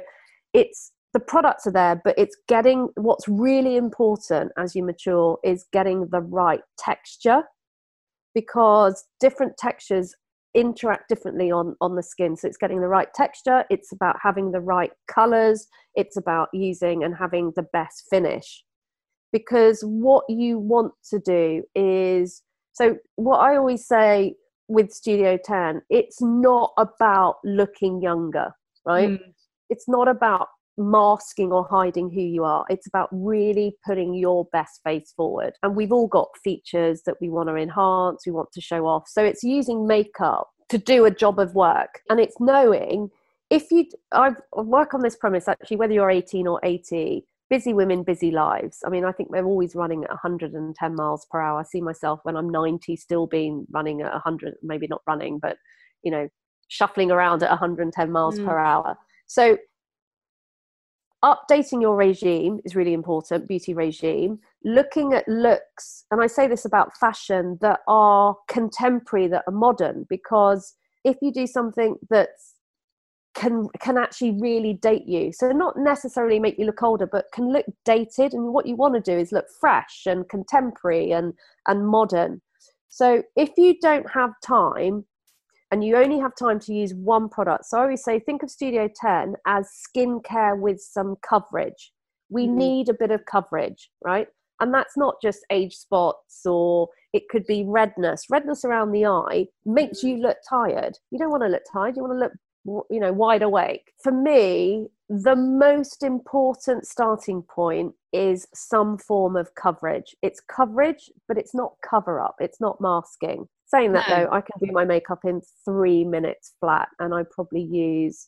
it's 0.54 0.94
the 1.14 1.20
products 1.20 1.68
are 1.68 1.72
there, 1.72 2.02
but 2.04 2.16
it's 2.18 2.36
getting 2.48 2.90
what's 2.96 3.28
really 3.28 3.78
important 3.78 4.52
as 4.58 4.76
you 4.76 4.84
mature 4.84 5.38
is 5.44 5.66
getting 5.72 6.08
the 6.12 6.22
right 6.22 6.62
texture 6.78 7.44
because 8.34 9.06
different 9.20 9.58
textures 9.58 10.16
interact 10.56 11.10
differently 11.10 11.50
on 11.50 11.76
on 11.82 11.96
the 11.96 12.04
skin 12.04 12.36
so 12.36 12.48
it's 12.48 12.58
getting 12.58 12.80
the 12.80 12.88
right 12.88 13.12
texture 13.16 13.64
it's 13.72 13.92
about 13.92 14.16
having 14.22 14.52
the 14.52 14.60
right 14.60 14.92
colors 15.08 15.66
it's 15.96 16.16
about 16.16 16.48
using 16.54 17.04
and 17.04 17.16
having 17.16 17.52
the 17.56 17.66
best 17.74 18.06
finish 18.08 18.64
because 19.32 19.82
what 19.82 20.24
you 20.30 20.60
want 20.60 20.94
to 21.04 21.18
do 21.18 21.64
is 21.74 22.44
so 22.74 22.96
what 23.16 23.38
i 23.38 23.56
always 23.56 23.84
say 23.88 24.36
with 24.68 24.92
Studio 24.92 25.38
10, 25.44 25.82
it's 25.90 26.22
not 26.22 26.72
about 26.78 27.36
looking 27.44 28.02
younger, 28.02 28.52
right? 28.86 29.10
Mm. 29.10 29.20
It's 29.70 29.88
not 29.88 30.08
about 30.08 30.48
masking 30.78 31.52
or 31.52 31.68
hiding 31.70 32.10
who 32.10 32.22
you 32.22 32.44
are. 32.44 32.66
It's 32.70 32.88
about 32.88 33.10
really 33.12 33.76
putting 33.86 34.14
your 34.14 34.46
best 34.52 34.82
face 34.84 35.14
forward. 35.16 35.54
And 35.62 35.76
we've 35.76 35.92
all 35.92 36.08
got 36.08 36.30
features 36.44 37.02
that 37.06 37.16
we 37.22 37.30
want 37.30 37.50
to 37.50 37.56
enhance, 37.56 38.26
we 38.26 38.32
want 38.32 38.52
to 38.54 38.62
show 38.62 38.88
off. 38.88 39.08
So 39.08 39.24
it's 39.24 39.44
using 39.44 39.88
makeup 39.88 40.50
to 40.70 40.78
do 40.78 41.06
a 41.06 41.12
job 41.12 41.40
of 41.40 41.54
work. 41.56 42.02
And 42.10 42.20
it's 42.20 42.36
knowing 42.40 43.10
if 43.50 43.70
you, 43.72 43.86
I 44.12 44.32
work 44.54 44.94
on 44.94 45.02
this 45.02 45.16
premise 45.16 45.48
actually, 45.48 45.78
whether 45.78 45.94
you're 45.94 46.10
18 46.10 46.48
or 46.48 46.60
80, 46.64 47.26
busy 47.50 47.74
women, 47.74 48.02
busy 48.02 48.32
lives. 48.32 48.80
I 48.84 48.90
mean, 48.90 49.06
I 49.06 49.12
think 49.12 49.30
they're 49.32 49.46
always 49.46 49.76
running 49.76 50.04
at 50.06 50.10
110 50.10 50.96
miles 50.96 51.28
per 51.30 51.40
hour. 51.40 51.60
I 51.60 51.64
see 51.64 51.82
myself 51.82 52.20
when 52.24 52.36
I'm 52.36 52.50
90 52.50 52.96
still 52.96 53.28
being 53.28 53.68
running 53.70 54.02
at 54.02 54.12
100, 54.12 54.56
maybe 54.64 54.88
not 54.88 55.02
running, 55.06 55.38
but, 55.38 55.58
you 56.02 56.10
know, 56.10 56.28
shuffling 56.70 57.12
around 57.12 57.44
at 57.44 57.52
110 57.52 58.12
miles 58.12 58.40
mm. 58.40 58.46
per 58.46 58.58
hour. 58.58 58.98
So, 59.28 59.58
updating 61.24 61.82
your 61.82 61.96
regime 61.96 62.60
is 62.66 62.76
really 62.76 62.94
important, 62.94 63.48
beauty 63.48 63.74
regime. 63.74 64.40
Looking 64.64 65.14
at 65.14 65.28
looks, 65.28 66.06
and 66.12 66.22
I 66.22 66.28
say 66.28 66.48
this 66.48 66.66
about 66.66 66.98
fashion 66.98 67.58
that 67.62 67.80
are 67.88 68.36
contemporary, 68.48 69.28
that 69.28 69.44
are 69.48 69.54
modern, 69.54 70.06
because 70.10 70.76
if 71.04 71.18
you 71.22 71.32
do 71.32 71.48
something 71.48 71.96
that's 72.10 72.56
can 73.36 73.68
can 73.80 73.98
actually 73.98 74.32
really 74.40 74.74
date 74.74 75.08
you 75.08 75.32
so 75.34 75.52
not 75.52 75.76
necessarily 75.76 76.40
make 76.40 76.60
you 76.60 76.66
look 76.66 76.84
older 76.84 77.08
but 77.08 77.26
can 77.34 77.52
look 77.52 77.66
dated 77.84 78.34
and 78.34 78.54
what 78.54 78.68
you 78.68 78.76
want 78.76 78.94
to 78.94 79.02
do 79.02 79.18
is 79.18 79.32
look 79.32 79.46
fresh 79.60 80.04
and 80.06 80.30
contemporary 80.30 81.12
and 81.12 81.34
and 81.68 81.88
modern 81.88 82.40
so 82.90 83.24
if 83.36 83.50
you 83.58 83.76
don't 83.82 84.08
have 84.12 84.30
time 84.46 85.04
and 85.74 85.84
you 85.84 85.98
only 85.98 86.20
have 86.20 86.36
time 86.36 86.60
to 86.60 86.72
use 86.72 86.94
one 86.94 87.28
product. 87.28 87.66
So 87.66 87.80
i 87.80 87.82
always 87.82 88.04
say 88.04 88.20
think 88.20 88.44
of 88.44 88.52
studio 88.52 88.88
10 88.96 89.34
as 89.48 89.72
skincare 89.84 90.60
with 90.60 90.80
some 90.80 91.16
coverage. 91.28 91.92
We 92.30 92.46
mm. 92.46 92.54
need 92.54 92.90
a 92.90 92.94
bit 92.94 93.10
of 93.10 93.26
coverage 93.26 93.90
right? 94.06 94.28
And 94.60 94.72
that's 94.72 94.96
not 94.96 95.16
just 95.20 95.40
age 95.50 95.74
spots 95.74 96.46
or 96.46 96.90
it 97.12 97.28
could 97.28 97.48
be 97.48 97.64
redness. 97.66 98.26
Redness 98.30 98.64
around 98.64 98.92
the 98.92 99.08
eye 99.08 99.48
makes 99.66 100.04
you 100.04 100.18
look 100.18 100.38
tired. 100.48 101.00
You 101.10 101.18
don't 101.18 101.32
want 101.32 101.42
to 101.42 101.50
look 101.50 101.64
tired 101.74 101.98
you 101.98 102.04
want 102.04 102.14
to 102.14 102.20
look 102.20 102.86
you 102.92 103.00
know 103.00 103.12
wide 103.12 103.42
awake. 103.42 103.94
For 104.04 104.12
me 104.12 104.90
the 105.10 105.36
most 105.36 106.04
important 106.04 106.86
starting 106.86 107.42
point 107.42 107.96
is 108.14 108.48
some 108.54 109.00
form 109.00 109.36
of 109.36 109.56
coverage. 109.56 110.16
It's 110.22 110.40
coverage 110.40 111.10
but 111.28 111.40
it's 111.40 111.56
not 111.56 111.74
cover 111.82 112.22
up 112.22 112.36
it's 112.40 112.62
not 112.62 112.80
masking 112.80 113.48
saying 113.74 113.94
that 113.94 114.08
no. 114.10 114.16
though 114.16 114.32
i 114.32 114.42
can 114.42 114.60
do 114.66 114.72
my 114.72 114.86
makeup 114.86 115.20
in 115.26 115.42
three 115.66 116.04
minutes 116.04 116.54
flat 116.60 116.88
and 117.00 117.14
i 117.14 117.24
probably 117.32 117.62
use 117.62 118.28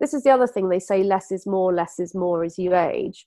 this 0.00 0.14
is 0.14 0.22
the 0.22 0.30
other 0.30 0.46
thing 0.46 0.68
they 0.68 0.80
say 0.80 1.02
less 1.02 1.30
is 1.30 1.46
more 1.46 1.72
less 1.72 1.98
is 1.98 2.14
more 2.14 2.44
as 2.44 2.58
you 2.58 2.74
age 2.74 3.26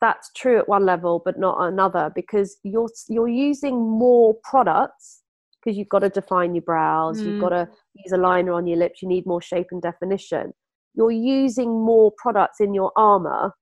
that's 0.00 0.30
true 0.36 0.58
at 0.58 0.68
one 0.68 0.84
level 0.84 1.22
but 1.24 1.38
not 1.38 1.56
another 1.60 2.10
because 2.14 2.56
you're 2.62 2.88
you're 3.08 3.28
using 3.28 3.76
more 3.76 4.34
products 4.42 5.22
because 5.66 5.76
you've 5.76 5.88
got 5.88 5.98
to 5.98 6.08
define 6.08 6.54
your 6.54 6.62
brows, 6.62 7.20
mm. 7.20 7.26
you've 7.26 7.40
got 7.40 7.48
to 7.48 7.68
use 7.94 8.12
a 8.12 8.16
liner 8.16 8.52
on 8.52 8.68
your 8.68 8.78
lips, 8.78 9.02
you 9.02 9.08
need 9.08 9.26
more 9.26 9.42
shape 9.42 9.66
and 9.72 9.82
definition. 9.82 10.52
You're 10.94 11.10
using 11.10 11.68
more 11.84 12.12
products 12.16 12.60
in 12.60 12.72
your 12.72 12.92
armor, 12.96 13.52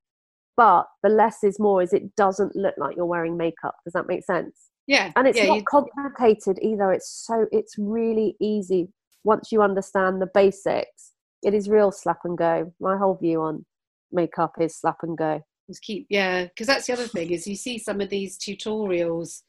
but 0.55 0.85
the 1.01 1.09
less 1.09 1.43
is 1.43 1.59
more 1.59 1.81
is 1.81 1.93
it 1.93 2.15
doesn't 2.15 2.55
look 2.55 2.75
like 2.77 2.95
you're 2.95 3.07
wearing 3.07 3.37
makeup. 3.37 3.75
Does 3.83 3.93
that 3.93 4.07
make 4.07 4.23
sense? 4.23 4.69
Yeah. 4.87 5.11
And 5.15 5.27
it's 5.27 5.37
yeah, 5.37 5.47
not 5.47 5.57
you... 5.57 5.63
complicated 5.63 6.59
either. 6.61 6.91
It's 6.91 7.09
so 7.09 7.47
it's 7.51 7.75
really 7.77 8.35
easy 8.39 8.89
once 9.23 9.51
you 9.51 9.61
understand 9.61 10.21
the 10.21 10.29
basics. 10.33 11.13
It 11.43 11.53
is 11.53 11.69
real 11.69 11.91
slap 11.91 12.19
and 12.23 12.37
go. 12.37 12.73
My 12.79 12.97
whole 12.97 13.15
view 13.15 13.41
on 13.41 13.65
makeup 14.11 14.53
is 14.59 14.77
slap 14.77 14.97
and 15.01 15.17
go. 15.17 15.41
Just 15.67 15.81
keep 15.81 16.05
yeah, 16.09 16.43
because 16.45 16.67
that's 16.67 16.87
the 16.87 16.93
other 16.93 17.07
thing 17.07 17.31
is 17.31 17.47
you 17.47 17.55
see 17.55 17.77
some 17.77 18.01
of 18.01 18.09
these 18.09 18.37
tutorials 18.37 19.41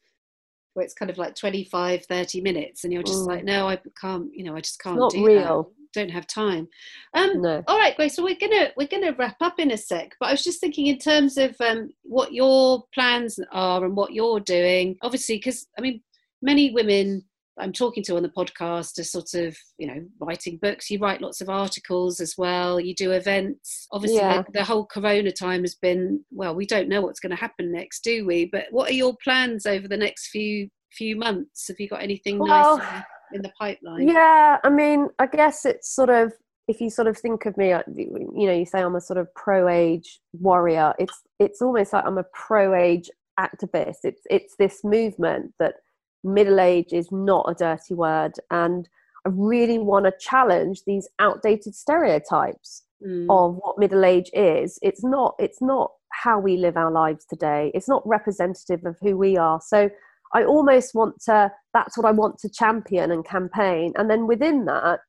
where 0.73 0.83
it's 0.83 0.93
kind 0.93 1.09
of 1.09 1.17
like 1.17 1.33
25 1.33 2.05
30 2.05 2.41
minutes 2.41 2.83
and 2.83 2.93
you're 2.93 3.01
just 3.01 3.23
mm. 3.23 3.27
like 3.27 3.43
no 3.43 3.67
i 3.67 3.79
can't 3.99 4.29
you 4.31 4.43
know 4.43 4.55
i 4.55 4.61
just 4.61 4.79
can't 4.79 5.09
do 5.09 5.25
real. 5.25 5.71
Don't 5.93 6.09
have 6.09 6.27
time 6.27 6.67
um 7.13 7.41
no. 7.41 7.63
all 7.67 7.77
right 7.77 7.95
grace 7.95 8.15
so 8.15 8.23
we're 8.23 8.35
gonna 8.39 8.69
we're 8.77 8.87
gonna 8.87 9.13
wrap 9.13 9.37
up 9.41 9.59
in 9.59 9.71
a 9.71 9.77
sec 9.77 10.11
but 10.19 10.27
i 10.27 10.31
was 10.31 10.43
just 10.43 10.59
thinking 10.59 10.87
in 10.87 10.97
terms 10.97 11.37
of 11.37 11.55
um 11.59 11.89
what 12.03 12.33
your 12.33 12.83
plans 12.93 13.39
are 13.51 13.83
and 13.83 13.95
what 13.95 14.13
you're 14.13 14.39
doing 14.39 14.95
obviously 15.01 15.37
because 15.37 15.67
i 15.77 15.81
mean 15.81 16.01
many 16.41 16.71
women 16.71 17.23
I'm 17.59 17.73
talking 17.73 18.03
to 18.03 18.15
on 18.15 18.23
the 18.23 18.29
podcast 18.29 18.99
are 18.99 19.03
sort 19.03 19.33
of, 19.33 19.57
you 19.77 19.87
know, 19.87 20.05
writing 20.19 20.57
books. 20.61 20.89
You 20.89 20.99
write 20.99 21.21
lots 21.21 21.41
of 21.41 21.49
articles 21.49 22.19
as 22.19 22.35
well. 22.37 22.79
You 22.79 22.93
do 22.93 23.11
events. 23.11 23.87
Obviously, 23.91 24.19
yeah. 24.19 24.43
the, 24.43 24.59
the, 24.59 24.63
whole 24.63 24.85
Corona 24.85 25.31
time 25.31 25.61
has 25.61 25.75
been 25.75 26.23
well. 26.31 26.55
We 26.55 26.65
don't 26.65 26.89
know 26.89 27.01
what's 27.01 27.19
going 27.19 27.31
to 27.31 27.35
happen 27.35 27.71
next, 27.71 28.03
do 28.03 28.25
we? 28.25 28.45
But 28.45 28.65
what 28.69 28.89
are 28.89 28.93
your 28.93 29.15
plans 29.23 29.65
over 29.65 29.87
the 29.87 29.97
next 29.97 30.27
few 30.27 30.69
few 30.91 31.15
months? 31.15 31.67
Have 31.67 31.79
you 31.79 31.89
got 31.89 32.03
anything 32.03 32.37
well, 32.39 32.77
nice 32.77 33.03
in, 33.33 33.41
the 33.41 33.51
pipeline? 33.59 34.07
Yeah, 34.07 34.57
I 34.63 34.69
mean, 34.69 35.09
I 35.19 35.27
guess 35.27 35.65
it's 35.65 35.93
sort 35.93 36.09
of 36.09 36.33
if 36.67 36.81
you 36.81 36.89
sort 36.89 37.07
of 37.07 37.17
think 37.17 37.45
of 37.45 37.55
me, 37.55 37.71
uh, 37.71 37.83
you 37.95 38.47
know, 38.47 38.53
you 38.53 38.65
say 38.65 38.81
I'm 38.81 38.95
a 38.95 39.01
sort 39.01 39.17
of 39.17 39.33
pro 39.33 39.69
age 39.69 40.19
warrior. 40.33 40.93
It's 40.99 41.21
it's 41.39 41.61
almost 41.61 41.93
like 41.93 42.05
I'm 42.05 42.17
a 42.17 42.25
pro 42.33 42.73
age 42.73 43.09
activist. 43.39 43.97
It's 44.03 44.21
it's 44.29 44.55
this 44.57 44.83
movement 44.83 45.53
that 45.59 45.75
middle 46.23 46.59
age 46.59 46.93
is 46.93 47.11
not 47.11 47.45
a 47.49 47.53
dirty 47.53 47.93
word 47.93 48.33
and 48.51 48.89
i 49.25 49.29
really 49.31 49.77
want 49.77 50.05
to 50.05 50.13
challenge 50.19 50.81
these 50.85 51.07
outdated 51.19 51.75
stereotypes 51.75 52.83
mm. 53.05 53.25
of 53.29 53.55
what 53.61 53.77
middle 53.77 54.03
age 54.03 54.29
is 54.33 54.79
it's 54.81 55.03
not 55.03 55.35
it's 55.39 55.61
not 55.61 55.91
how 56.11 56.39
we 56.39 56.57
live 56.57 56.77
our 56.77 56.91
lives 56.91 57.25
today 57.25 57.71
it's 57.73 57.87
not 57.87 58.05
representative 58.07 58.85
of 58.85 58.97
who 59.01 59.15
we 59.15 59.37
are 59.37 59.59
so 59.61 59.89
i 60.33 60.43
almost 60.43 60.93
want 60.93 61.15
to 61.21 61.51
that's 61.73 61.97
what 61.97 62.05
i 62.05 62.11
want 62.11 62.37
to 62.39 62.49
champion 62.49 63.11
and 63.11 63.25
campaign. 63.25 63.93
And 63.97 64.09
then 64.09 64.27
within 64.27 64.65
that 64.65 64.99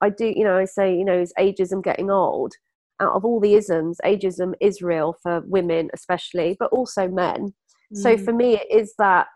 i 0.00 0.08
do 0.08 0.32
you 0.34 0.44
know 0.44 0.58
i 0.58 0.64
say 0.64 0.94
you 0.94 1.04
know 1.04 1.18
is 1.18 1.32
ageism 1.38 1.82
getting 1.82 2.10
old? 2.10 2.52
Out 3.00 3.14
of 3.14 3.24
all 3.24 3.40
the 3.40 3.54
isms 3.54 3.98
ageism 4.04 4.52
is 4.60 4.82
real 4.82 5.16
for 5.22 5.42
women 5.46 5.90
especially 5.94 6.56
but 6.58 6.70
also 6.70 7.08
men. 7.08 7.54
Mm. 7.92 8.02
so 8.02 8.16
for 8.16 8.32
me 8.32 8.54
it 8.54 8.66
is 8.70 8.94
that 8.98 9.26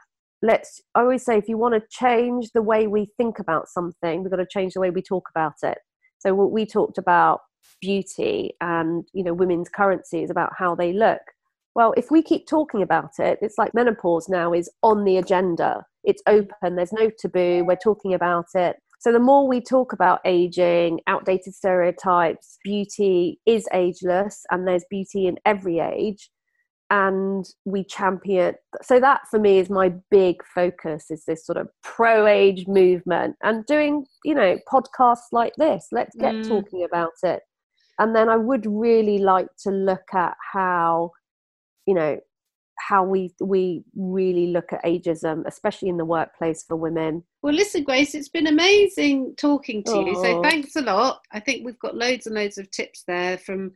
let's 0.43 0.81
i 0.95 1.01
always 1.01 1.25
say 1.25 1.37
if 1.39 1.49
you 1.49 1.59
want 1.59 1.75
to 1.75 1.83
change 1.91 2.51
the 2.55 2.63
way 2.63 2.87
we 2.87 3.09
think 3.17 3.39
about 3.39 3.69
something 3.69 4.23
we've 4.23 4.31
got 4.31 4.37
to 4.37 4.47
change 4.47 4.75
the 4.75 4.81
way 4.81 4.91
we 4.91 5.03
talk 5.03 5.29
about 5.35 5.55
it. 5.63 5.79
So 6.19 6.35
what 6.35 6.51
we 6.51 6.67
talked 6.67 6.99
about 6.99 7.41
beauty 7.81 8.53
and 8.61 9.05
you 9.13 9.23
know 9.23 9.35
women's 9.35 9.69
currency 9.69 10.23
is 10.23 10.31
about 10.31 10.53
how 10.57 10.75
they 10.75 10.93
look 10.93 11.21
well 11.77 11.95
if 11.97 12.11
we 12.11 12.21
keep 12.21 12.49
talking 12.49 12.83
about 12.83 13.13
it 13.21 13.39
it's 13.41 13.59
like 13.59 13.73
menopause 13.75 14.29
now 14.29 14.53
is 14.53 14.69
on 14.83 15.05
the 15.05 15.19
agenda. 15.19 15.85
It's 16.03 16.23
open. 16.27 16.77
There's 16.77 16.93
no 16.93 17.11
taboo. 17.19 17.65
We're 17.65 17.77
talking 17.77 18.15
about 18.15 18.47
it. 18.55 18.77
So 19.01 19.13
the 19.13 19.19
more 19.19 19.47
we 19.47 19.61
talk 19.61 19.93
about 19.93 20.21
aging 20.25 21.01
outdated 21.07 21.55
stereotypes 21.55 22.59
beauty 22.65 23.41
is 23.45 23.69
ageless 23.73 24.45
and 24.51 24.67
there's 24.67 24.85
beauty 24.89 25.27
in 25.27 25.37
every 25.45 25.81
age 25.81 26.31
and 26.89 27.45
we 27.65 27.85
champion 27.85 28.55
so 28.81 29.01
that 29.01 29.23
for 29.29 29.41
me 29.41 29.59
is 29.59 29.69
my 29.69 29.93
big 30.09 30.37
focus 30.55 31.11
is 31.11 31.25
this 31.25 31.45
sort 31.45 31.59
of 31.59 31.69
pro 31.83 32.29
age 32.29 32.65
movement 32.69 33.35
and 33.43 33.67
doing 33.67 34.07
you 34.25 34.35
know 34.35 34.59
podcasts 34.73 35.33
like 35.33 35.53
this. 35.57 35.89
Let's 35.93 36.17
get 36.17 36.35
mm. 36.35 36.49
talking 36.49 36.85
about 36.85 37.13
it. 37.23 37.43
And 37.99 38.15
then 38.15 38.29
i 38.29 38.37
would 38.37 38.67
really 38.67 39.19
like 39.19 39.49
to 39.65 39.71
look 39.71 40.15
at 40.15 40.37
how 40.53 41.11
you 41.87 41.95
know 41.95 42.19
how 42.79 43.03
we 43.03 43.35
we 43.41 43.83
really 43.95 44.49
look 44.49 44.73
at 44.73 44.85
ageism 44.85 45.43
especially 45.47 45.89
in 45.89 45.97
the 45.97 46.05
workplace 46.05 46.63
for 46.63 46.77
women 46.77 47.23
well 47.43 47.55
listen 47.55 47.83
grace 47.83 48.15
it's 48.15 48.29
been 48.29 48.49
amazing 48.49 49.35
talking 49.37 49.83
to 49.83 50.01
you 50.01 50.15
so 50.15 50.43
thanks 50.43 50.77
a 50.77 50.83
lot 50.83 51.21
i 51.33 51.41
think 51.41 51.65
we've 51.65 51.79
got 51.79 51.97
loads 51.97 52.27
and 52.27 52.35
loads 52.35 52.59
of 52.59 52.71
tips 52.71 53.03
there 53.09 53.39
from 53.39 53.73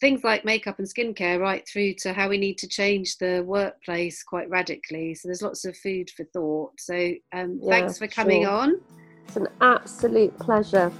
things 0.00 0.24
like 0.24 0.44
makeup 0.44 0.78
and 0.78 0.88
skincare 0.88 1.40
right 1.40 1.66
through 1.66 1.94
to 1.94 2.12
how 2.12 2.28
we 2.28 2.36
need 2.36 2.58
to 2.58 2.68
change 2.68 3.16
the 3.18 3.42
workplace 3.46 4.22
quite 4.22 4.50
radically. 4.50 5.14
So 5.14 5.28
there's 5.28 5.42
lots 5.42 5.64
of 5.64 5.76
food 5.76 6.10
for 6.10 6.24
thought. 6.24 6.72
So 6.78 7.12
um, 7.32 7.58
yeah, 7.62 7.70
thanks 7.70 7.98
for 7.98 8.06
coming 8.06 8.42
sure. 8.42 8.50
on. 8.50 8.80
It's 9.26 9.36
an 9.36 9.48
absolute 9.60 10.38
pleasure. 10.38 10.92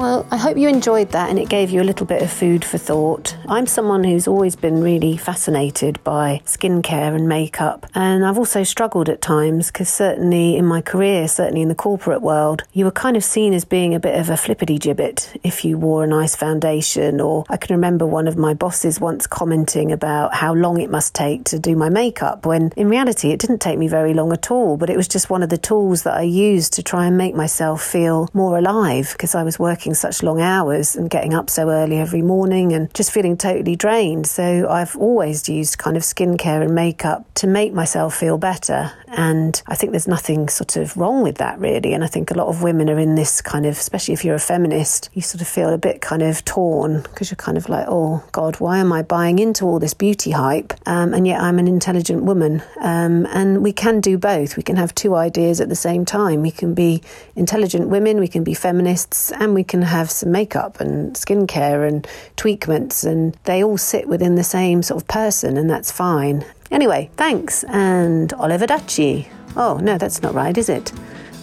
Well, 0.00 0.26
I 0.30 0.38
hope 0.38 0.56
you 0.56 0.66
enjoyed 0.66 1.10
that 1.10 1.28
and 1.28 1.38
it 1.38 1.50
gave 1.50 1.68
you 1.68 1.82
a 1.82 1.84
little 1.84 2.06
bit 2.06 2.22
of 2.22 2.32
food 2.32 2.64
for 2.64 2.78
thought. 2.78 3.36
I'm 3.46 3.66
someone 3.66 4.02
who's 4.02 4.26
always 4.26 4.56
been 4.56 4.80
really 4.80 5.18
fascinated 5.18 6.02
by 6.04 6.40
skincare 6.46 7.14
and 7.14 7.28
makeup, 7.28 7.86
and 7.94 8.24
I've 8.24 8.38
also 8.38 8.62
struggled 8.62 9.10
at 9.10 9.20
times 9.20 9.66
because 9.66 9.90
certainly 9.90 10.56
in 10.56 10.64
my 10.64 10.80
career, 10.80 11.28
certainly 11.28 11.60
in 11.60 11.68
the 11.68 11.74
corporate 11.74 12.22
world, 12.22 12.62
you 12.72 12.86
were 12.86 12.90
kind 12.90 13.14
of 13.14 13.22
seen 13.22 13.52
as 13.52 13.66
being 13.66 13.94
a 13.94 14.00
bit 14.00 14.18
of 14.18 14.30
a 14.30 14.38
flippity 14.38 14.78
gibbet 14.78 15.38
if 15.42 15.66
you 15.66 15.76
wore 15.76 16.02
a 16.02 16.06
nice 16.06 16.34
foundation. 16.34 17.20
Or 17.20 17.44
I 17.50 17.58
can 17.58 17.76
remember 17.76 18.06
one 18.06 18.26
of 18.26 18.38
my 18.38 18.54
bosses 18.54 19.00
once 19.00 19.26
commenting 19.26 19.92
about 19.92 20.32
how 20.32 20.54
long 20.54 20.80
it 20.80 20.88
must 20.88 21.14
take 21.14 21.44
to 21.44 21.58
do 21.58 21.76
my 21.76 21.90
makeup, 21.90 22.46
when 22.46 22.72
in 22.74 22.88
reality 22.88 23.32
it 23.32 23.40
didn't 23.40 23.60
take 23.60 23.78
me 23.78 23.86
very 23.86 24.14
long 24.14 24.32
at 24.32 24.50
all, 24.50 24.78
but 24.78 24.88
it 24.88 24.96
was 24.96 25.08
just 25.08 25.28
one 25.28 25.42
of 25.42 25.50
the 25.50 25.58
tools 25.58 26.04
that 26.04 26.14
I 26.14 26.22
used 26.22 26.72
to 26.72 26.82
try 26.82 27.04
and 27.04 27.18
make 27.18 27.34
myself 27.34 27.84
feel 27.84 28.30
more 28.32 28.56
alive 28.56 29.12
because 29.12 29.34
I 29.34 29.42
was 29.42 29.58
working 29.58 29.89
working 29.90 29.94
such 29.94 30.22
long 30.22 30.40
hours 30.40 30.96
and 30.96 31.10
getting 31.10 31.34
up 31.34 31.50
so 31.50 31.68
early 31.68 31.98
every 31.98 32.22
morning 32.22 32.72
and 32.72 32.92
just 32.94 33.10
feeling 33.10 33.36
totally 33.36 33.76
drained. 33.76 34.26
So 34.26 34.68
I've 34.68 34.96
always 34.96 35.48
used 35.48 35.78
kind 35.78 35.96
of 35.96 36.02
skincare 36.02 36.62
and 36.62 36.74
makeup 36.74 37.24
to 37.34 37.46
make 37.46 37.72
myself 37.72 38.14
feel 38.14 38.38
better. 38.38 38.92
And 39.08 39.60
I 39.66 39.74
think 39.74 39.92
there's 39.92 40.06
nothing 40.06 40.48
sort 40.48 40.76
of 40.76 40.96
wrong 40.96 41.22
with 41.22 41.38
that, 41.38 41.58
really. 41.58 41.92
And 41.94 42.04
I 42.04 42.06
think 42.06 42.30
a 42.30 42.34
lot 42.34 42.46
of 42.46 42.62
women 42.62 42.88
are 42.88 42.98
in 42.98 43.16
this 43.16 43.40
kind 43.42 43.66
of, 43.66 43.72
especially 43.72 44.14
if 44.14 44.24
you're 44.24 44.36
a 44.36 44.40
feminist, 44.40 45.10
you 45.14 45.22
sort 45.22 45.42
of 45.42 45.48
feel 45.48 45.70
a 45.70 45.78
bit 45.78 46.00
kind 46.00 46.22
of 46.22 46.44
torn 46.44 47.02
because 47.02 47.30
you're 47.30 47.36
kind 47.36 47.58
of 47.58 47.68
like, 47.68 47.86
oh, 47.88 48.22
God, 48.30 48.60
why 48.60 48.78
am 48.78 48.92
I 48.92 49.02
buying 49.02 49.38
into 49.38 49.64
all 49.66 49.80
this 49.80 49.94
beauty 49.94 50.30
hype? 50.30 50.72
Um, 50.86 51.12
and 51.12 51.26
yet 51.26 51.40
I'm 51.40 51.58
an 51.58 51.66
intelligent 51.66 52.22
woman. 52.22 52.62
Um, 52.80 53.26
and 53.30 53.62
we 53.64 53.72
can 53.72 54.00
do 54.00 54.16
both. 54.16 54.56
We 54.56 54.62
can 54.62 54.76
have 54.76 54.94
two 54.94 55.16
ideas 55.16 55.60
at 55.60 55.68
the 55.68 55.76
same 55.76 56.04
time. 56.04 56.42
We 56.42 56.52
can 56.52 56.74
be 56.74 57.02
intelligent 57.34 57.88
women, 57.88 58.20
we 58.20 58.28
can 58.28 58.44
be 58.44 58.54
feminists, 58.54 59.32
and 59.32 59.54
we 59.54 59.64
can 59.64 59.79
have 59.82 60.10
some 60.10 60.30
makeup 60.32 60.80
and 60.80 61.14
skincare 61.14 61.86
and 61.86 62.06
tweakments, 62.36 63.04
and 63.04 63.36
they 63.44 63.62
all 63.62 63.78
sit 63.78 64.08
within 64.08 64.34
the 64.34 64.44
same 64.44 64.82
sort 64.82 65.02
of 65.02 65.08
person, 65.08 65.56
and 65.56 65.68
that's 65.68 65.90
fine. 65.90 66.44
Anyway, 66.70 67.10
thanks, 67.16 67.64
and 67.64 68.30
arrivederci. 68.30 69.28
Oh, 69.56 69.78
no, 69.82 69.98
that's 69.98 70.22
not 70.22 70.34
right, 70.34 70.56
is 70.56 70.68
it? 70.68 70.92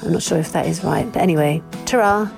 I'm 0.04 0.14
not 0.14 0.24
sure 0.24 0.38
if 0.38 0.52
that 0.54 0.66
is 0.66 0.84
right. 0.84 1.12
But 1.12 1.22
anyway, 1.22 1.62
ta 1.86 2.32